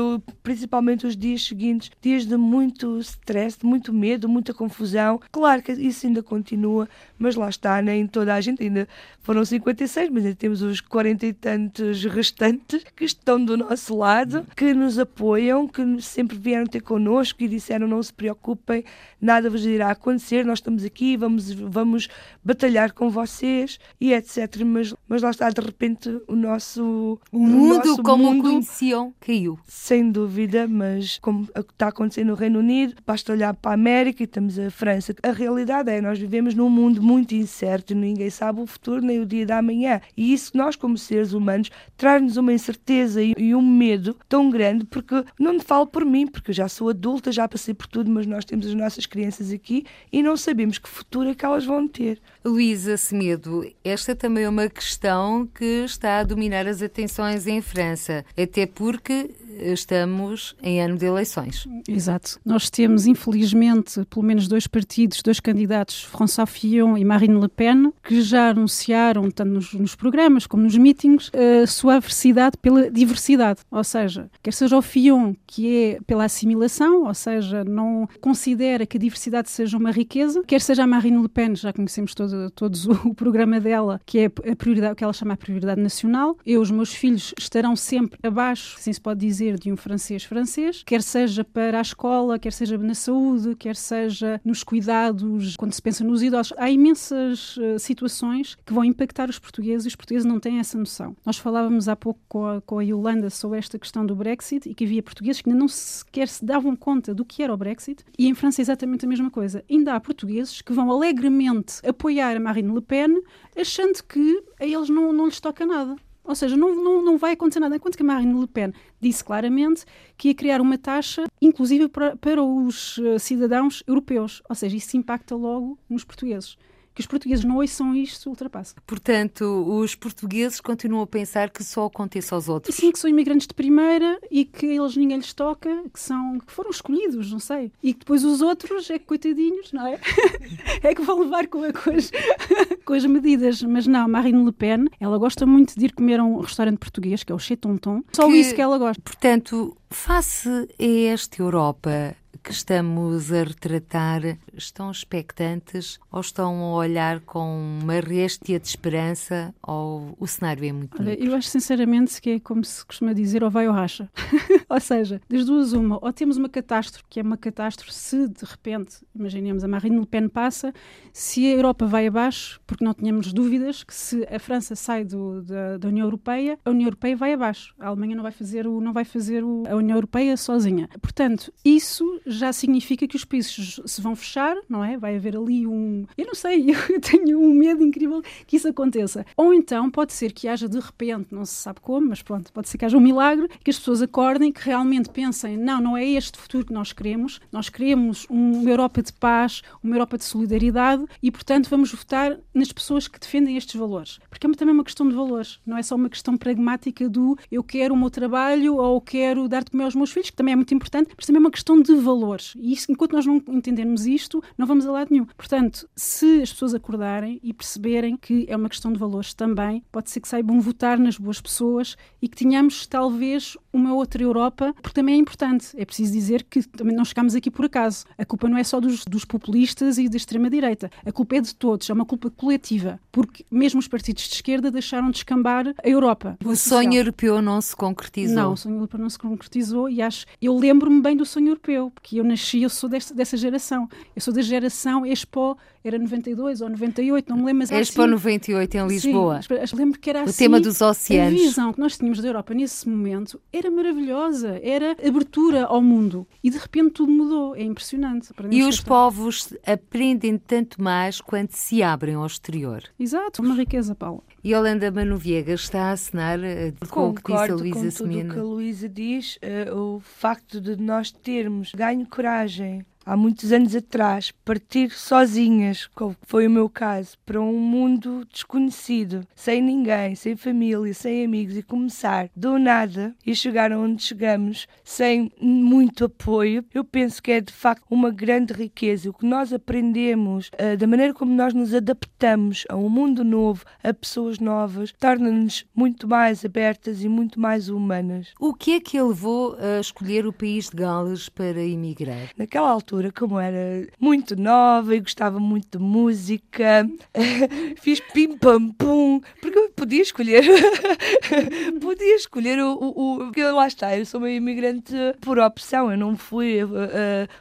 [0.42, 4.89] principalmente os dias seguintes, dias de muito stress, de muito medo, muita confusão.
[5.32, 6.88] Claro que isso ainda continua,
[7.20, 8.88] mas lá está, nem toda a gente, ainda
[9.22, 14.46] foram 56, mas ainda temos os 40 e tantos restantes que estão do nosso lado,
[14.56, 18.84] que nos apoiam, que sempre vieram ter connosco e disseram não se preocupem,
[19.22, 22.08] nada vos irá acontecer, nós estamos aqui, vamos, vamos
[22.44, 24.64] batalhar com vocês e etc.
[24.66, 29.14] Mas, mas lá está, de repente, o nosso o mundo nosso como mundo, o conheciam
[29.20, 29.60] caiu.
[29.68, 34.26] Sem dúvida, mas como está acontecendo no Reino Unido, basta olhar para a América e
[34.26, 35.14] estamos a França.
[35.22, 39.26] A realidade é, nós vivemos num mundo muito incerto, ninguém sabe o futuro nem o
[39.26, 40.00] dia da manhã.
[40.16, 44.86] E isso, nós, como seres humanos, traz-nos uma incerteza e, e um medo tão grande,
[44.86, 48.12] porque não me falo por mim, porque eu já sou adulta, já passei por tudo,
[48.12, 51.66] mas nós temos as nossas crianças aqui e não sabemos que futuro é que elas
[51.66, 52.22] vão ter.
[52.46, 58.24] Luísa Semedo, esta também é uma questão que está a dominar as atenções em França,
[58.38, 61.68] até porque estamos em ano de eleições.
[61.88, 62.40] Exato.
[62.46, 67.92] Nós temos, infelizmente, pelo menos dois partidos, dois candidatos, François Fillon e Marine Le Pen,
[68.04, 73.62] que já anunciaram, tanto nos, nos programas como nos meetings, a sua adversidade pela diversidade.
[73.72, 78.98] Ou seja, quer seja o Fillon, que é pela assimilação, ou seja, não considera que
[78.98, 82.86] a diversidade seja uma riqueza, quer seja a Marine Le Pen, já conhecemos todo, todos
[82.86, 86.38] o, o programa dela, que é a prioridade, o que ela chama a prioridade nacional.
[86.46, 90.84] Eu, os meus filhos, estarão sempre abaixo, assim se pode dizer, de um francês francês,
[90.86, 95.82] quer seja para a escola, quer seja na saúde, quer seja nos cuidados, quando se
[95.82, 96.54] pensa nos idosos.
[96.58, 100.78] Há imensas uh, situações que vão impactar os portugueses e os portugueses não têm essa
[100.78, 101.16] noção.
[101.26, 104.74] Nós falávamos há pouco com a, com a Yolanda sobre esta questão do Brexit e
[104.74, 108.04] que havia portugueses que ainda não sequer se davam conta do que era o Brexit
[108.18, 109.64] e em França é exatamente a mesma coisa.
[109.70, 113.22] Ainda há portugueses que vão alegremente apoiar a Marine Le Pen
[113.58, 115.96] achando que a eles não, não lhes toca nada.
[116.30, 117.76] Ou seja, não, não, não vai acontecer nada.
[117.76, 119.84] Enquanto que a Marine Le Pen disse claramente
[120.16, 124.44] que ia criar uma taxa inclusive para, para os eh, cidadãos europeus.
[124.48, 126.56] Ou seja, isso impacta logo nos portugueses
[127.00, 128.76] que os portugueses não ouçam isto ultrapassa.
[128.86, 132.78] Portanto, os portugueses continuam a pensar que só acontece aos outros.
[132.78, 136.40] E sim, que são imigrantes de primeira e que eles ninguém lhes toca, que são
[136.40, 137.72] que foram escolhidos, não sei.
[137.82, 139.98] E que depois os outros é que coitadinhos, não é?
[140.84, 142.12] é que vão levar com, com, as,
[142.84, 143.64] com as medidas.
[143.64, 147.24] Mas não, Marine Le Pen, ela gosta muito de ir comer a um restaurante português,
[147.24, 148.04] que é o Chez Tonton.
[148.12, 149.02] Só que, isso que ela gosta.
[149.02, 157.20] Portanto, face a esta Europa que estamos a retratar estão expectantes ou estão a olhar
[157.22, 162.32] com uma réstia de esperança ou o cenário é muito Olha, eu acho sinceramente que
[162.32, 164.10] é como se costuma dizer ou vai ou racha.
[164.70, 168.46] ou seja, das duas uma, ou temos uma catástrofe, que é uma catástrofe se de
[168.46, 170.74] repente, imaginemos, a Marine Le Pen passa,
[171.12, 175.42] se a Europa vai abaixo, porque não tínhamos dúvidas que se a França sai do,
[175.42, 177.74] da, da, União Europeia, a União Europeia vai abaixo.
[177.80, 180.90] A Alemanha não vai fazer, o, não vai fazer o, a União Europeia sozinha.
[181.02, 184.98] Portanto, isso já significa que os países se vão fechar, não é?
[184.98, 186.06] Vai haver ali um.
[186.18, 189.26] Eu não sei, eu tenho um medo incrível que isso aconteça.
[189.36, 192.70] Ou então pode ser que haja de repente, não se sabe como, mas pronto, pode
[192.70, 196.06] ser que haja um milagre, que as pessoas acordem, que realmente pensem: não, não é
[196.06, 201.06] este futuro que nós queremos, nós queremos uma Europa de paz, uma Europa de solidariedade
[201.22, 204.20] e, portanto, vamos votar nas pessoas que defendem estes valores.
[204.30, 207.64] Porque é também uma questão de valores, não é só uma questão pragmática do eu
[207.64, 210.56] quero o meu trabalho ou quero dar de comer aos meus filhos, que também é
[210.56, 212.19] muito importante, mas também é uma questão de valores.
[212.60, 215.26] E isso, enquanto nós não entendermos isto, não vamos a lado nenhum.
[215.38, 220.10] Portanto, se as pessoas acordarem e perceberem que é uma questão de valores também, pode
[220.10, 225.00] ser que saibam votar nas boas pessoas e que tenhamos talvez uma outra Europa, porque
[225.00, 225.70] também é importante.
[225.78, 228.06] É preciso dizer que também não chegamos aqui por acaso.
[228.18, 230.90] A culpa não é só dos, dos populistas e da extrema-direita.
[231.06, 234.72] A culpa é de todos, é uma culpa coletiva, porque mesmo os partidos de esquerda
[234.72, 236.38] deixaram de escambar a Europa.
[236.44, 238.36] O sonho europeu não se concretizou.
[238.36, 240.26] Não, o sonho europeu não se concretizou e acho.
[240.42, 243.88] Eu lembro-me bem do sonho europeu, porque eu nasci, eu sou dessa, dessa geração.
[244.16, 248.12] Eu sou da geração Expo, era 92 ou 98, não me lembro, mas Expo assim,
[248.12, 249.42] 98 em Lisboa.
[249.42, 250.34] Sim, lembro que era o assim.
[250.34, 251.40] O tema dos oceanos.
[251.40, 256.28] A visão que nós tínhamos da Europa nesse momento era maravilhosa, era abertura ao mundo.
[256.44, 258.30] E de repente tudo mudou, é impressionante.
[258.52, 262.84] E os povos aprendem tanto mais quando se abrem ao exterior.
[263.00, 264.24] Exato, uma riqueza, Paulo.
[264.44, 268.10] E Holanda Manu Viegas está a assinar uh, com o que disse a Luísa com
[268.10, 273.18] tudo o que a Luísa diz, uh, o facto de nós termos ganho coragem há
[273.18, 279.64] muitos anos atrás, partir sozinhas, como foi o meu caso, para um mundo desconhecido, sem
[279.64, 286.06] ninguém, sem família, sem amigos e começar do nada e chegar onde chegamos sem muito
[286.06, 289.10] apoio, eu penso que é de facto uma grande riqueza.
[289.10, 293.66] O que nós aprendemos, uh, da maneira como nós nos adaptamos a um mundo novo,
[293.84, 298.34] a pessoas novas, torna-nos muito mais abertas e muito mais humanas.
[298.40, 302.30] O que é que ele levou a escolher o país de Gales para emigrar?
[302.38, 306.88] Naquela altura, altura, como era muito nova e gostava muito de música,
[307.82, 310.44] fiz pim pam pum, porque eu podia escolher,
[311.82, 313.18] podia escolher o, o, o.
[313.26, 316.68] Porque lá está, eu sou uma imigrante por opção, eu não fui uh,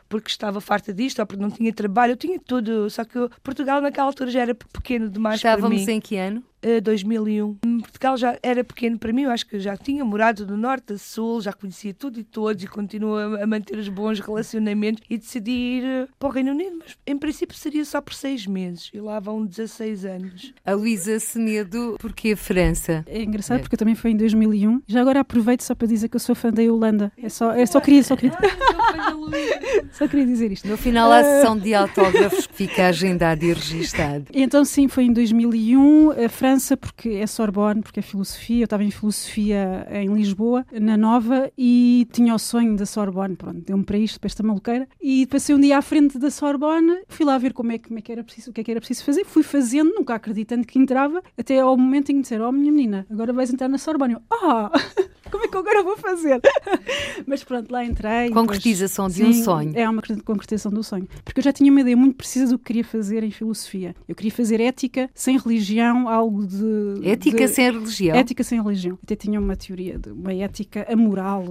[0.08, 3.80] porque estava farta disto ou porque não tinha trabalho, eu tinha tudo, só que Portugal
[3.80, 5.98] naquela altura já era pequeno demais Estávamos para mim.
[5.98, 6.42] em que ano?
[6.82, 7.54] 2001.
[7.80, 10.98] Portugal já era pequeno para mim, eu acho que já tinha morado do norte a
[10.98, 15.50] sul, já conhecia tudo e todos e continuo a manter os bons relacionamentos e decidi
[15.50, 19.00] ir eh, para o Reino Unido, mas em princípio seria só por seis meses e
[19.00, 20.52] lá vão 16 anos.
[20.64, 23.04] A Luísa Semedo, porquê a França?
[23.06, 23.60] É engraçado é.
[23.60, 24.82] porque eu também fui em 2001.
[24.86, 27.12] Já agora aproveito só para dizer que eu sou fã da Holanda.
[27.16, 28.36] É só, é só queria, só queria.
[29.92, 30.66] só queria dizer isto.
[30.66, 34.26] No final há a sessão de autógrafos que fica agendado e registado.
[34.32, 36.24] Então sim, foi em 2001.
[36.24, 38.60] A França França, porque é Sorbonne, porque é filosofia.
[38.60, 43.36] Eu estava em filosofia em Lisboa, na Nova, e tinha o sonho da Sorbonne.
[43.36, 44.88] Pronto, deu-me para isto, para esta maluqueira.
[44.98, 48.02] E passei um dia à frente da Sorbonne, fui lá ver como é, como é
[48.02, 49.26] que era preciso, o que é que era preciso fazer.
[49.26, 53.06] Fui fazendo, nunca acreditando que entrava, até ao momento em que disseram: Oh, minha menina,
[53.10, 54.14] agora vais entrar na Sorbonne.
[54.14, 54.70] Eu, ah!
[55.30, 56.40] como é que agora vou fazer?
[57.26, 58.30] Mas pronto, lá entrei.
[58.30, 59.72] Concretização depois, de sim, um sonho.
[59.74, 61.06] É uma concretização do sonho.
[61.24, 63.94] Porque eu já tinha uma ideia muito precisa do que queria fazer em filosofia.
[64.08, 67.00] Eu queria fazer ética sem religião, algo de.
[67.08, 68.16] Ética de, sem religião?
[68.16, 68.98] Ética sem religião.
[69.02, 71.44] Até tinha uma teoria de uma ética amoral.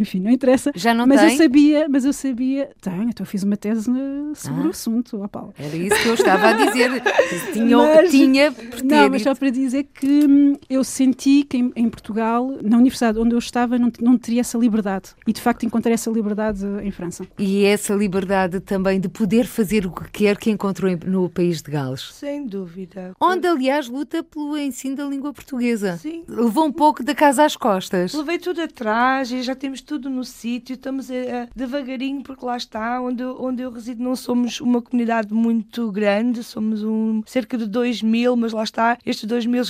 [0.00, 0.72] Enfim, não interessa.
[0.74, 1.30] Já não mas tem?
[1.32, 2.70] eu sabia, mas eu sabia.
[2.80, 3.90] Tenho, então eu fiz uma tese
[4.34, 4.66] sobre Ah.
[4.66, 5.52] o assunto, ó Paulo.
[5.58, 6.90] Era isso que eu estava a dizer.
[7.52, 11.88] Tinha, Mas- tinha Não, mas só para dizer que hum, eu senti que em, em
[11.88, 15.10] Portugal, na universidade onde eu estava, não, não teria essa liberdade.
[15.26, 17.26] E de facto encontrei essa liberdade em França.
[17.38, 21.70] E essa liberdade também de poder fazer o que quer que encontrou no país de
[21.70, 22.10] Gales.
[22.14, 23.12] Sem dúvida.
[23.20, 25.96] Onde, aliás, luta pelo ensino da língua portuguesa.
[25.98, 26.24] Sim.
[26.26, 28.14] Levou um pouco da casa às costas.
[28.14, 32.56] Levei tudo atrás e já temos tudo no sítio, estamos a, a- devagarinho, porque lá
[32.56, 37.58] está, onde eu, onde eu resido não somos uma comunidade muito grande, somos um, cerca
[37.58, 39.62] de 2 mil, mas lá está, estes 2 mil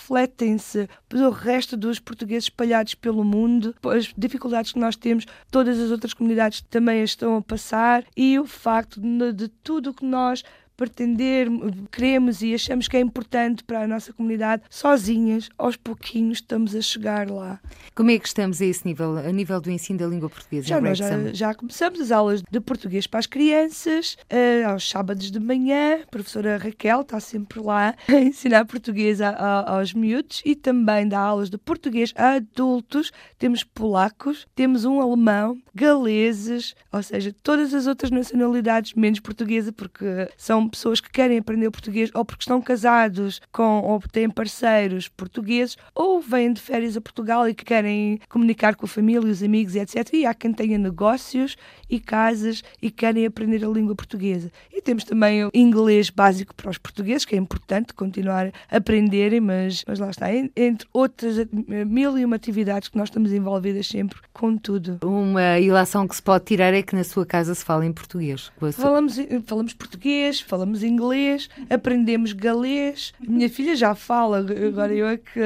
[0.00, 5.90] refletem-se pelo resto dos portugueses espalhados pelo mundo, as dificuldades que nós temos, todas as
[5.90, 10.42] outras comunidades também as estão a passar e o facto de, de tudo que nós
[10.80, 11.46] pretender,
[11.92, 16.80] queremos e achamos que é importante para a nossa comunidade, sozinhas, aos pouquinhos estamos a
[16.80, 17.60] chegar lá.
[17.94, 20.80] Como é que estamos a esse nível, a nível do ensino da língua portuguesa Já,
[20.80, 25.38] nós já, já começamos as aulas de português para as crianças, eh, aos sábados de
[25.38, 26.00] manhã.
[26.02, 31.06] A professora Raquel está sempre lá a ensinar português a- a- aos miúdos e também
[31.06, 33.12] dá aulas de português a adultos.
[33.38, 40.06] Temos polacos, temos um alemão, galeses, ou seja, todas as outras nacionalidades, menos portuguesa, porque
[40.36, 45.76] são pessoas que querem aprender português ou porque estão casados com ou têm parceiros portugueses
[45.94, 49.76] ou vêm de férias a Portugal e que querem comunicar com a família, os amigos,
[49.76, 50.12] etc.
[50.14, 51.56] E há quem tenha negócios
[51.88, 54.50] e casas e querem aprender a língua portuguesa.
[54.72, 59.40] E temos também o inglês básico para os portugueses, que é importante continuar a aprenderem,
[59.40, 64.18] mas, mas lá está, entre outras mil e uma atividades que nós estamos envolvidas sempre
[64.32, 64.98] com tudo.
[65.04, 68.50] Uma ilação que se pode tirar é que na sua casa se fala em português.
[68.72, 73.12] Falamos, falamos português, falamos inglês, aprendemos galês.
[73.20, 75.40] Minha filha já fala, agora eu é que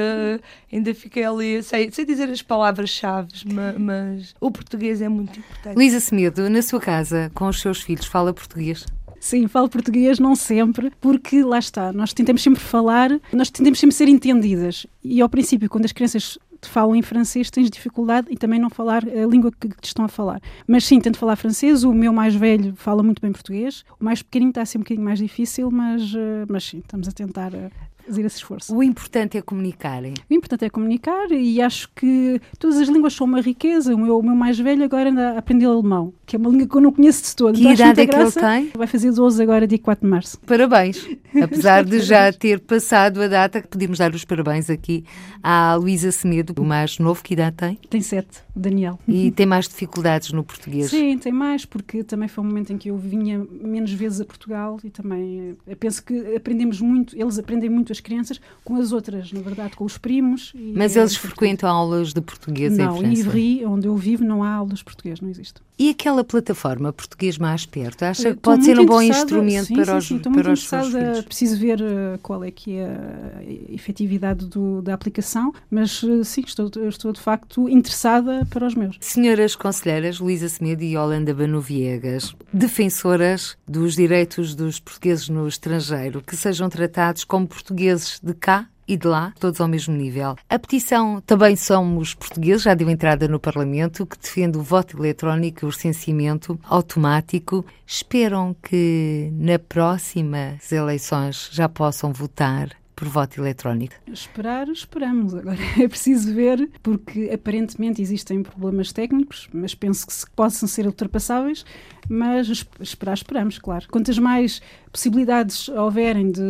[0.71, 5.75] ainda fiquei ali, sei, sei dizer as palavras-chave, mas, mas o português é muito importante.
[5.75, 8.85] Luísa Semedo, na sua casa, com os seus filhos, fala português?
[9.25, 13.95] Sim, falo português, não sempre, porque lá está, nós tentamos sempre falar, nós tentamos sempre
[13.95, 14.85] ser entendidas.
[15.03, 19.03] E ao princípio, quando as crianças falam em francês, tens dificuldade em também não falar
[19.07, 20.41] a língua que te estão a falar.
[20.67, 24.21] Mas sim, tento falar francês, o meu mais velho fala muito bem português, o mais
[24.21, 27.53] pequenino está a ser um bocadinho mais difícil, mas, eh, mas sim, estamos a tentar
[27.53, 27.69] eh,
[28.05, 28.75] fazer esse esforço.
[28.75, 30.13] O importante é comunicarem.
[30.29, 33.93] O importante é comunicar e acho que todas as línguas são uma riqueza.
[33.95, 36.67] O meu, o meu mais velho agora anda a aprender alemão, que é uma língua
[36.67, 37.55] que eu não conheço de todo.
[37.55, 38.71] Que então, idade é que ele tem?
[38.75, 40.39] Vai fazer 12 agora, dia 4 de março.
[40.41, 41.07] Parabéns.
[41.41, 45.03] Apesar de já ter passado a data, podemos dar os parabéns aqui
[45.43, 47.79] à Luísa Semedo, o mais novo, que idade tem?
[47.89, 48.99] Tem 7, Daniel.
[49.07, 50.89] E tem mais dificuldades no português?
[50.89, 54.25] Sim, tem mais, porque também foi um momento em que eu vinha menos vezes a
[54.25, 58.91] Portugal e também eu penso que aprendemos muito, eles aprendem muito as crianças com as
[58.91, 60.53] outras, na verdade, com os primos.
[60.73, 63.03] Mas eles frequentam aulas de português não, em França?
[63.03, 65.61] Não, em Ivry, onde eu vivo, não há aulas de português, não existe.
[65.77, 68.03] E aquela plataforma Português Mais Perto?
[68.03, 70.57] Acha que pode ser um bom instrumento sim, para sim, os sim, estou para muito
[70.57, 75.53] os seus interessada, preciso ver uh, qual é que é a efetividade do, da aplicação,
[75.69, 78.95] mas uh, sim, estou, estou de facto interessada para os meus.
[79.01, 86.37] Senhoras conselheiras Luísa Semedo e Holanda Banoviegas, defensoras dos direitos dos portugueses no estrangeiro, que
[86.37, 87.84] sejam tratados como portugueses
[88.23, 90.35] de cá e de lá, todos ao mesmo nível.
[90.49, 95.63] A petição Também Somos Portugueses já deu entrada no Parlamento, que defende o voto eletrónico
[95.63, 97.65] e o recenseamento automático.
[97.85, 103.95] Esperam que na próximas eleições já possam votar por voto eletrónico?
[104.07, 105.35] Esperar, esperamos.
[105.35, 111.65] Agora é preciso ver, porque aparentemente existem problemas técnicos, mas penso que possam ser ultrapassáveis.
[112.09, 113.85] Mas esperar, esperamos, claro.
[113.89, 116.41] Quantas mais possibilidades houverem de,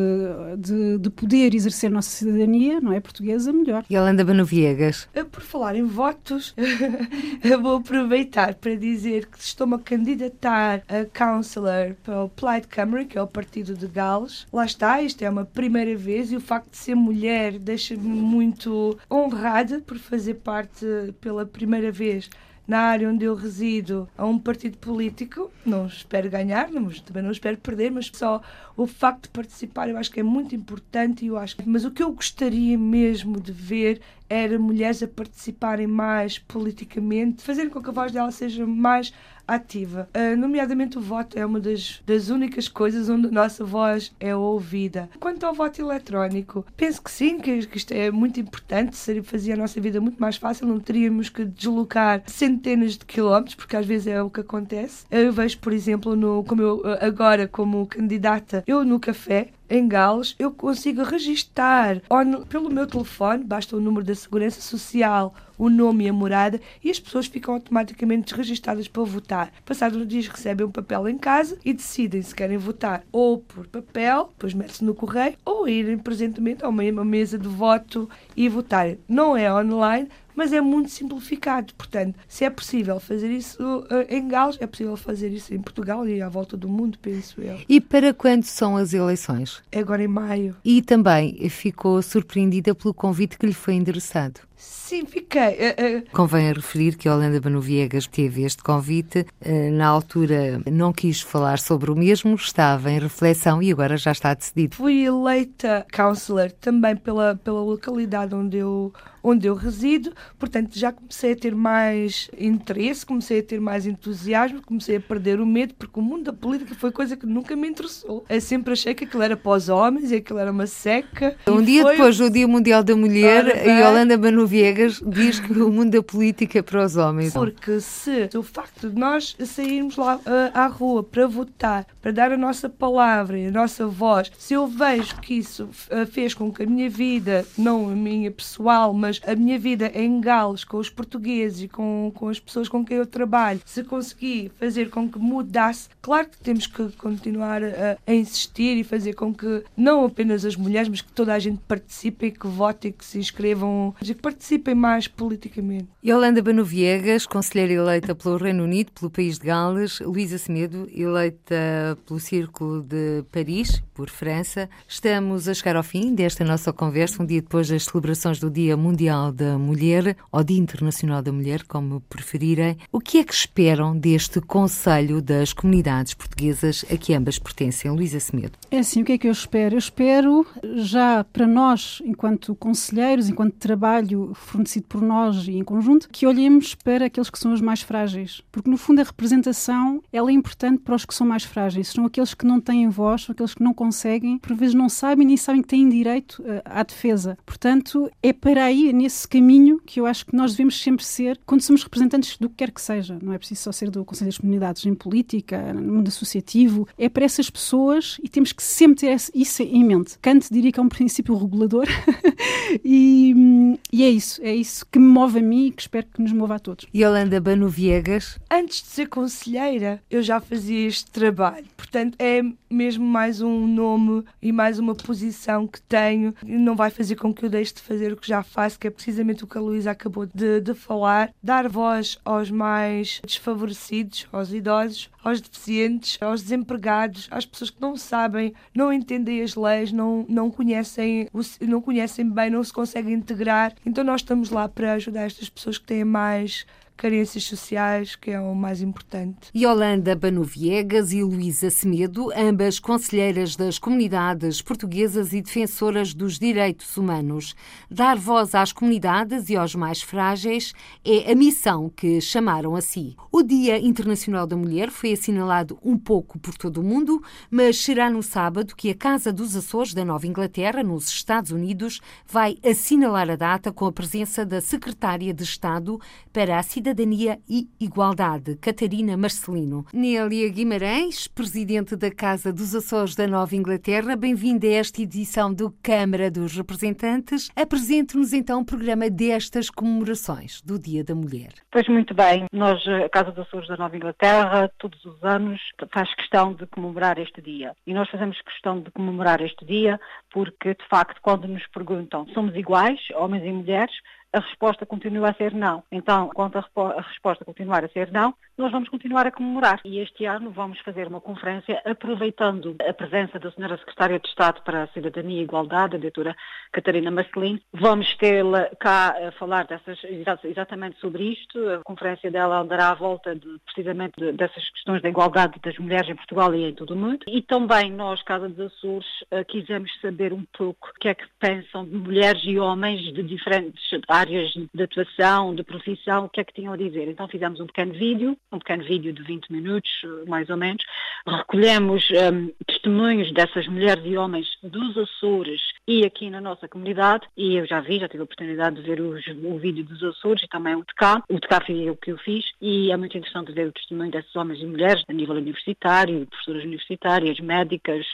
[0.58, 3.84] de, de, poder exercer nossa cidadania, não é portuguesa, melhor.
[3.90, 5.10] E Alanda Banoviegas?
[5.16, 6.54] Eh, por falar em votos,
[7.44, 13.06] eu vou aproveitar para dizer que estou-me a candidatar a councillor para o Plaid Cymru,
[13.08, 14.46] que é o partido de Gales.
[14.54, 18.98] Lá está, isto é uma primeira vez e o facto de ser mulher deixa-me muito
[19.12, 20.86] honrada por fazer parte
[21.20, 22.30] pela primeira vez
[22.68, 25.52] na área onde eu resido a um partido político.
[25.66, 28.42] Não espero ganhar, mas também não espero perder, mas só
[28.76, 31.26] o facto de participar eu acho que é muito importante.
[31.26, 36.38] Eu acho, mas o que eu gostaria mesmo de ver era mulheres a participarem mais
[36.38, 39.14] politicamente, fazerem com que a voz dela seja mais
[39.48, 40.10] ativa.
[40.16, 44.36] Uh, nomeadamente o voto é uma das, das únicas coisas onde a nossa voz é
[44.36, 45.10] ouvida.
[45.20, 49.54] Quanto ao voto eletrónico, penso que sim, que, que isto é muito importante, seria, fazia
[49.54, 53.86] a nossa vida muito mais fácil, não teríamos que deslocar centenas de quilómetros, porque às
[53.86, 55.06] vezes é o que acontece.
[55.12, 60.36] Eu vejo, por exemplo, no, como eu agora como candidata, eu no café, em Gales,
[60.38, 62.02] eu consigo registar
[62.50, 66.90] pelo meu telefone, basta o número da Segurança Social, o nome e a morada, e
[66.90, 69.52] as pessoas ficam automaticamente registadas para votar.
[69.66, 73.68] Passados uns dias recebem um papel em casa e decidem se querem votar ou por
[73.68, 79.00] papel, depois mete-se no correio, ou irem presentemente a uma mesa de voto e votarem.
[79.08, 81.74] Não é online, mas é muito simplificado.
[81.76, 86.08] Portanto, se é possível fazer isso uh, em Gales, é possível fazer isso em Portugal
[86.08, 87.60] e à volta do mundo, penso eu.
[87.68, 89.62] E para quando são as eleições?
[89.74, 90.56] Agora em maio.
[90.64, 94.42] E também ficou surpreendida pelo convite que lhe foi endereçado.
[94.58, 95.42] Sim, fiquei.
[95.42, 96.04] Uh, uh...
[96.12, 99.26] Convém referir que a Holanda Banoviegas teve este convite.
[99.44, 104.12] Uh, na altura não quis falar sobre o mesmo, estava em reflexão e agora já
[104.12, 104.76] está decidido.
[104.76, 108.94] Fui eleita councillor também pela, pela localidade onde eu,
[109.24, 114.62] onde eu resido, portanto já comecei a ter mais interesse, comecei a ter mais entusiasmo,
[114.62, 117.68] comecei a perder o medo, porque o mundo da política foi coisa que nunca me
[117.68, 118.24] interessou.
[118.30, 121.36] Eu sempre achei que aquilo era para os homens e aquilo era uma seca.
[121.48, 121.94] Um dia foi...
[121.94, 125.92] depois do Dia Mundial da Mulher, e a Holanda Banu Viegas diz que o mundo
[125.92, 127.34] da política é para os homens.
[127.34, 130.22] Porque se o facto de nós sairmos lá uh,
[130.54, 134.68] à rua para votar, para dar a nossa palavra e a nossa voz, se eu
[134.68, 139.22] vejo que isso uh, fez com que a minha vida, não a minha pessoal, mas
[139.26, 142.98] a minha vida em Gales, com os portugueses e com, com as pessoas com quem
[142.98, 148.14] eu trabalho, se consegui fazer com que mudasse, claro que temos que continuar a, a
[148.14, 152.28] insistir e fazer com que não apenas as mulheres, mas que toda a gente participe
[152.28, 155.88] e que vote e que se inscrevam, e que participem mais politicamente.
[156.06, 161.98] Yolanda Banu Viegas, conselheira eleita pelo Reino Unido, pelo país de Gales, Luísa Semedo, eleita
[162.06, 164.70] pelo Círculo de Paris, por França.
[164.88, 168.76] Estamos a chegar ao fim desta nossa conversa, um dia depois das celebrações do Dia
[168.76, 172.78] Mundial da Mulher, ou Dia Internacional da Mulher, como preferirem.
[172.92, 177.90] O que é que esperam deste Conselho das Comunidades Portuguesas a que ambas pertencem?
[177.90, 178.58] Luísa Semedo.
[178.70, 179.76] É assim, o que é que eu espero?
[179.76, 180.46] Eu espero,
[180.78, 186.76] já para nós, enquanto conselheiros, enquanto trabalho fornecido por nós e em conjunto, que olhemos
[186.76, 188.42] para aqueles que são os mais frágeis.
[188.52, 191.90] Porque, no fundo, a representação ela é importante para os que são mais frágeis.
[191.90, 195.28] São aqueles que não têm voz, são aqueles que não conseguem, por vezes não sabem
[195.28, 197.38] nem sabem que têm direito uh, à defesa.
[197.46, 201.62] Portanto, é para aí, nesse caminho, que eu acho que nós devemos sempre ser quando
[201.62, 203.18] somos representantes do que quer que seja.
[203.22, 206.88] Não é preciso só ser do Conselho das Comunidades, em política, no mundo associativo.
[206.98, 210.18] É para essas pessoas e temos que sempre ter isso em mente.
[210.20, 211.88] Kant diria que é um princípio regulador
[212.84, 214.42] e, e, é isso.
[214.46, 216.86] É isso que me move a mim e que espero que nos mova a todos.
[216.96, 218.38] Yolanda Banu Viegas.
[218.48, 221.66] Antes de ser conselheira, eu já fazia este trabalho.
[221.76, 226.36] Portanto, é mesmo mais um nome e mais uma posição que tenho.
[226.44, 228.92] Não vai fazer com que eu deixe de fazer o que já faço, que é
[228.92, 231.34] precisamente o que a Luísa acabou de, de falar.
[231.42, 237.98] Dar voz aos mais desfavorecidos, aos idosos, aos deficientes, aos desempregados, às pessoas que não
[237.98, 241.28] sabem, não entendem as leis, não, não, conhecem,
[241.62, 243.74] não conhecem bem, não se conseguem integrar.
[243.84, 246.68] Então nós estamos lá para ajudar estas pessoas que têm mais
[246.98, 249.50] carências sociais, que é o mais importante.
[249.56, 256.96] Yolanda Banu Viegas e Luísa Semedo, ambas conselheiras das comunidades portuguesas e defensoras dos direitos
[256.98, 257.56] humanos.
[257.90, 260.74] Dar voz às comunidades e aos mais frágeis
[261.04, 263.16] é a missão que chamaram a si.
[263.32, 267.22] O Dia Internacional da Mulher foi assinalado um pouco por todo o mundo,
[267.52, 272.00] mas será no sábado que a Casa dos Açores da Nova Inglaterra, nos Estados Unidos,
[272.26, 276.00] vai assinalar a data com a presença da Secretária de Estado
[276.32, 279.86] para a Cidadania e Igualdade, Catarina Marcelino.
[279.92, 285.72] Nélia Guimarães, presidente da Casa dos Açores da Nova Inglaterra, bem-vinda a esta edição do
[285.82, 287.50] Câmara dos Representantes.
[287.56, 291.54] Apresente-nos então o programa destas comemorações do Dia da Mulher.
[291.72, 295.60] Pois muito bem, nós, a Casa dos Açores da Nova Inglaterra, todos os anos
[295.92, 297.74] faz questão de comemorar este dia.
[297.88, 300.00] E nós fazemos questão de comemorar este dia
[300.32, 303.96] porque, de facto, quando nos perguntam somos iguais, homens e mulheres,
[304.36, 305.82] a resposta continua a ser não.
[305.90, 309.82] Então, quando a, a, resposta continuar a ser não, nós vamos continuar a comemorar.
[309.84, 314.62] E este ano vamos fazer uma conferência aproveitando a presença da Senhora Secretária de Estado
[314.64, 316.36] para a Cidadania e Igualdade, a doutora
[316.72, 317.60] Catarina Marcelino.
[317.74, 320.00] Vamos tê-la cá a falar dessas,
[320.44, 321.60] exatamente sobre isto.
[321.70, 326.16] A conferência dela andará à volta de, precisamente dessas questões da igualdade das mulheres em
[326.16, 327.26] Portugal e em todo o mundo.
[327.28, 331.26] E também nós, Casa dos Açores, eh, quisemos saber um pouco o que é que
[331.40, 336.44] pensam de mulheres e homens de diferentes áreas de atuação, de profissão, o que é
[336.44, 337.08] que tinham a dizer.
[337.08, 339.92] Então fizemos um pequeno vídeo, um pequeno vídeo de 20 minutos,
[340.28, 340.84] mais ou menos.
[341.28, 347.56] Recolhemos um, testemunhos dessas mulheres e homens dos Açores e aqui na nossa comunidade, e
[347.56, 350.48] eu já vi, já tive a oportunidade de ver os, o vídeo dos Açores e
[350.48, 351.24] também o de cá.
[351.30, 354.12] O de cá foi o que eu fiz e é muito interessante ver o testemunho
[354.12, 358.06] desses homens e mulheres a nível universitário, professoras universitárias, médicas,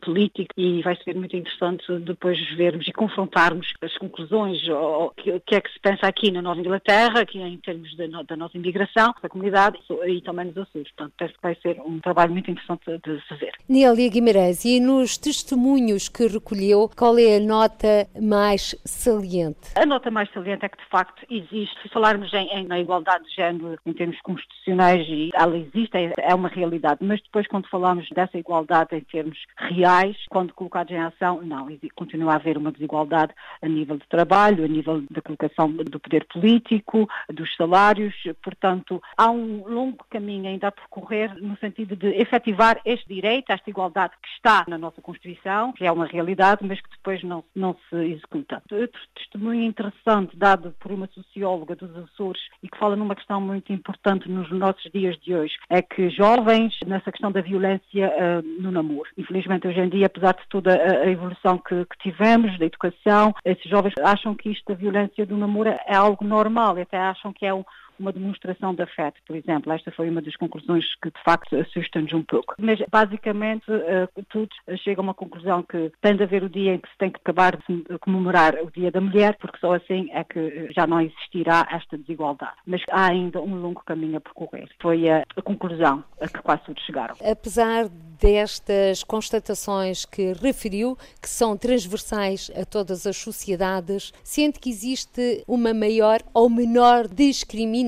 [0.00, 5.60] políticos, e vai ser muito interessante depois vermos e confrontarmos as conclusões, o que é
[5.60, 9.28] que se pensa aqui na Nova Inglaterra, aqui em termos da, da nossa imigração, da
[9.28, 10.90] comunidade e também nos Açores.
[10.92, 13.52] Portanto, penso que vai ser um trabalho muito interessante de fazer.
[13.68, 19.72] Nélia Guimarães, e nos testemunhos que recolheu, qual é a nota mais saliente?
[19.74, 23.24] A nota mais saliente é que, de facto, existe, se falarmos em, em na igualdade
[23.24, 28.08] de género em termos constitucionais, ela existe, é, é uma realidade, mas depois quando falamos
[28.10, 33.32] dessa igualdade em termos reais, quando colocados em ação, não, continua a haver uma desigualdade
[33.60, 39.30] a nível de trabalho, a nível da colocação do poder político, dos salários, portanto, há
[39.30, 44.28] um longo caminho ainda a percorrer no sentido de efetivar este direito, esta igualdade que
[44.28, 48.62] está na nossa Constituição, que é uma realidade, mas que depois não, não se executa.
[48.70, 53.72] Outro testemunho interessante dado por uma socióloga dos Açores e que fala numa questão muito
[53.72, 58.70] importante nos nossos dias de hoje é que jovens, nessa questão da violência uh, no
[58.70, 59.08] namoro.
[59.18, 63.68] Infelizmente, hoje em dia, apesar de toda a, evolução que, que, tivemos, da educação, esses
[63.68, 67.52] jovens acham que isto da violência do namoro é algo normal, até acham que é
[67.52, 67.64] um,
[67.98, 69.72] uma demonstração de afeto, por exemplo.
[69.72, 72.54] Esta foi uma das conclusões que, de facto, assustam-nos um pouco.
[72.58, 76.78] Mas, basicamente, uh, tudo chega a uma conclusão que tem de haver o dia em
[76.78, 80.24] que se tem que acabar de comemorar o Dia da Mulher, porque só assim é
[80.24, 82.56] que já não existirá esta desigualdade.
[82.66, 84.68] Mas há ainda um longo caminho a percorrer.
[84.80, 87.14] Foi a conclusão a que quase todos chegaram.
[87.20, 87.88] Apesar
[88.20, 95.74] destas constatações que referiu, que são transversais a todas as sociedades, sente que existe uma
[95.74, 97.81] maior ou menor discriminação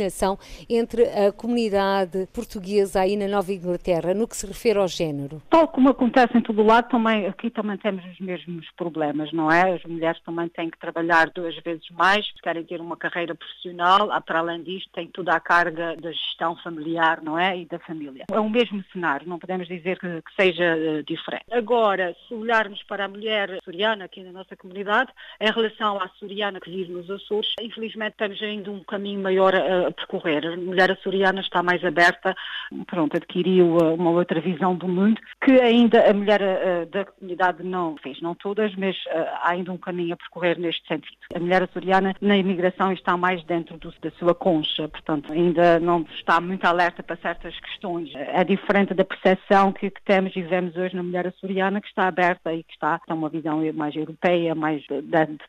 [0.69, 5.41] entre a comunidade portuguesa aí na Nova Inglaterra, no que se refere ao género?
[5.51, 9.51] Tal como acontece em todo o lado, também, aqui também temos os mesmos problemas, não
[9.51, 9.75] é?
[9.75, 14.39] As mulheres também têm que trabalhar duas vezes mais, querem ter uma carreira profissional, para
[14.41, 17.59] além disto, têm toda a carga da gestão familiar, não é?
[17.59, 18.25] E da família.
[18.31, 21.45] É o mesmo cenário, não podemos dizer que que seja uh, diferente.
[21.51, 26.61] Agora, se olharmos para a mulher soriana aqui na nossa comunidade, em relação à soriana
[26.61, 30.47] que vive nos Açores, infelizmente temos ainda um caminho maior a, a percorrer.
[30.47, 32.35] A mulher açoriana está mais aberta,
[32.87, 37.63] pronto, adquiriu uh, uma outra visão do mundo, que ainda a mulher uh, da comunidade
[37.63, 38.97] não fez, não todas, mas
[39.43, 41.17] há ainda um caminho a percorrer neste sentido.
[41.35, 46.05] A mulher açoriana na imigração está mais dentro do, da sua concha, portanto, ainda não
[46.17, 48.11] está muito alerta para certas questões.
[48.15, 52.09] É diferente da percepção que, que temos e vemos hoje na mulher açoriana que está
[52.09, 54.83] aberta e que está a uma visão mais europeia, mais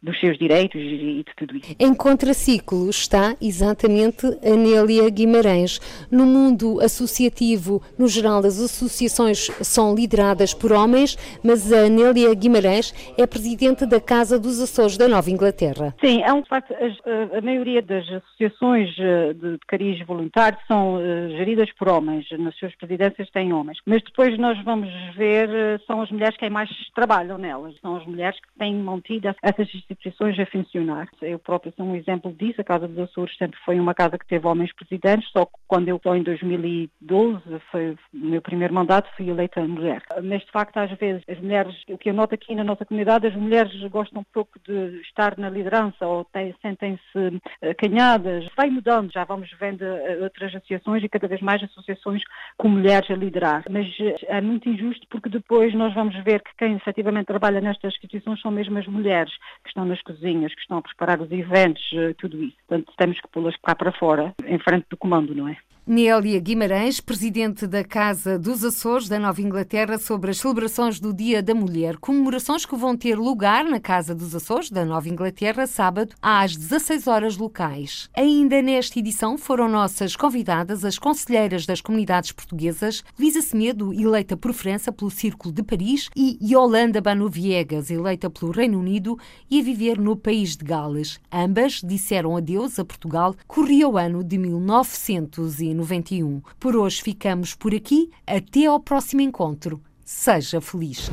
[0.02, 1.76] dos seus direitos e, de tudo isso.
[1.80, 5.80] Em contraciclo está exatamente a Nélia Guimarães.
[6.12, 12.94] No mundo associativo, no geral, as associações são lideradas por homens, mas a Nélia Guimarães
[13.18, 15.96] é presidente da Casa dos Açores da Nova Inglaterra.
[16.04, 16.74] Sim, é um facto.
[16.74, 22.26] A, a maioria das associações eh, de cariz voluntário são uh, geridas por homens.
[22.38, 23.80] Nas suas presidências têm homens.
[23.86, 28.06] Mas depois nós vamos ver eh, são as mulheres que mais trabalham nelas, são as
[28.06, 31.08] mulheres que têm mantido essas instituições a funcionar.
[31.22, 34.28] Eu próprio sou um exemplo disso, a Casa dos Açores sempre foi uma casa que
[34.28, 37.42] teve homens presidentes, só que quando eu em 2012,
[37.72, 40.02] foi o meu primeiro mandato, fui eleita mulher.
[40.24, 43.28] Mas de facto às vezes as mulheres, o que eu noto aqui na nossa comunidade,
[43.28, 46.28] as mulheres gostam pouco de estar na liderança ou
[46.62, 48.48] sentem-se acanhadas.
[48.56, 52.22] Vai mudando, já vamos vendo eh, outras associações e cada vez mais associações
[52.58, 53.64] com mulheres a liderar.
[53.70, 53.88] Mas
[54.30, 58.52] a muito injusto porque depois nós vamos ver que quem efetivamente trabalha nestas instituições são
[58.52, 62.42] mesmo as mulheres que estão nas cozinhas, que estão a preparar os eventos, eh, tudo
[62.44, 62.58] isso.
[62.68, 65.58] Portanto, temos que pô-las cá para fora, em frente do comando, não é?
[65.88, 71.44] Nélia Guimarães, presidente da Casa dos Açores da Nova Inglaterra, sobre as celebrações do Dia
[71.44, 76.16] da Mulher, comemorações que vão ter lugar na Casa dos Açores da Nova Inglaterra, sábado,
[76.20, 78.10] às 16 horas locais.
[78.16, 84.54] Ainda nesta edição foram nossas convidadas as conselheiras das comunidades portuguesas, Lisa Semedo, eleita por
[84.54, 89.20] França pelo Círculo de Paris, e Yolanda Banu Viegas, eleita pelo Reino Unido
[89.52, 91.20] e a viver no país de Gales.
[91.32, 96.42] Ambas disseram adeus a Portugal, corria o ano de 1900 91.
[96.60, 98.10] Por hoje ficamos por aqui.
[98.26, 99.82] Até ao próximo encontro.
[100.04, 101.12] Seja feliz.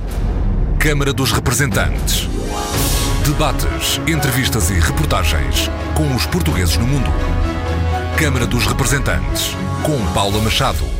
[0.78, 2.28] Câmara dos Representantes.
[3.24, 7.10] Debates, entrevistas e reportagens com os portugueses no mundo.
[8.18, 9.52] Câmara dos Representantes,
[9.84, 10.91] com Paula Machado.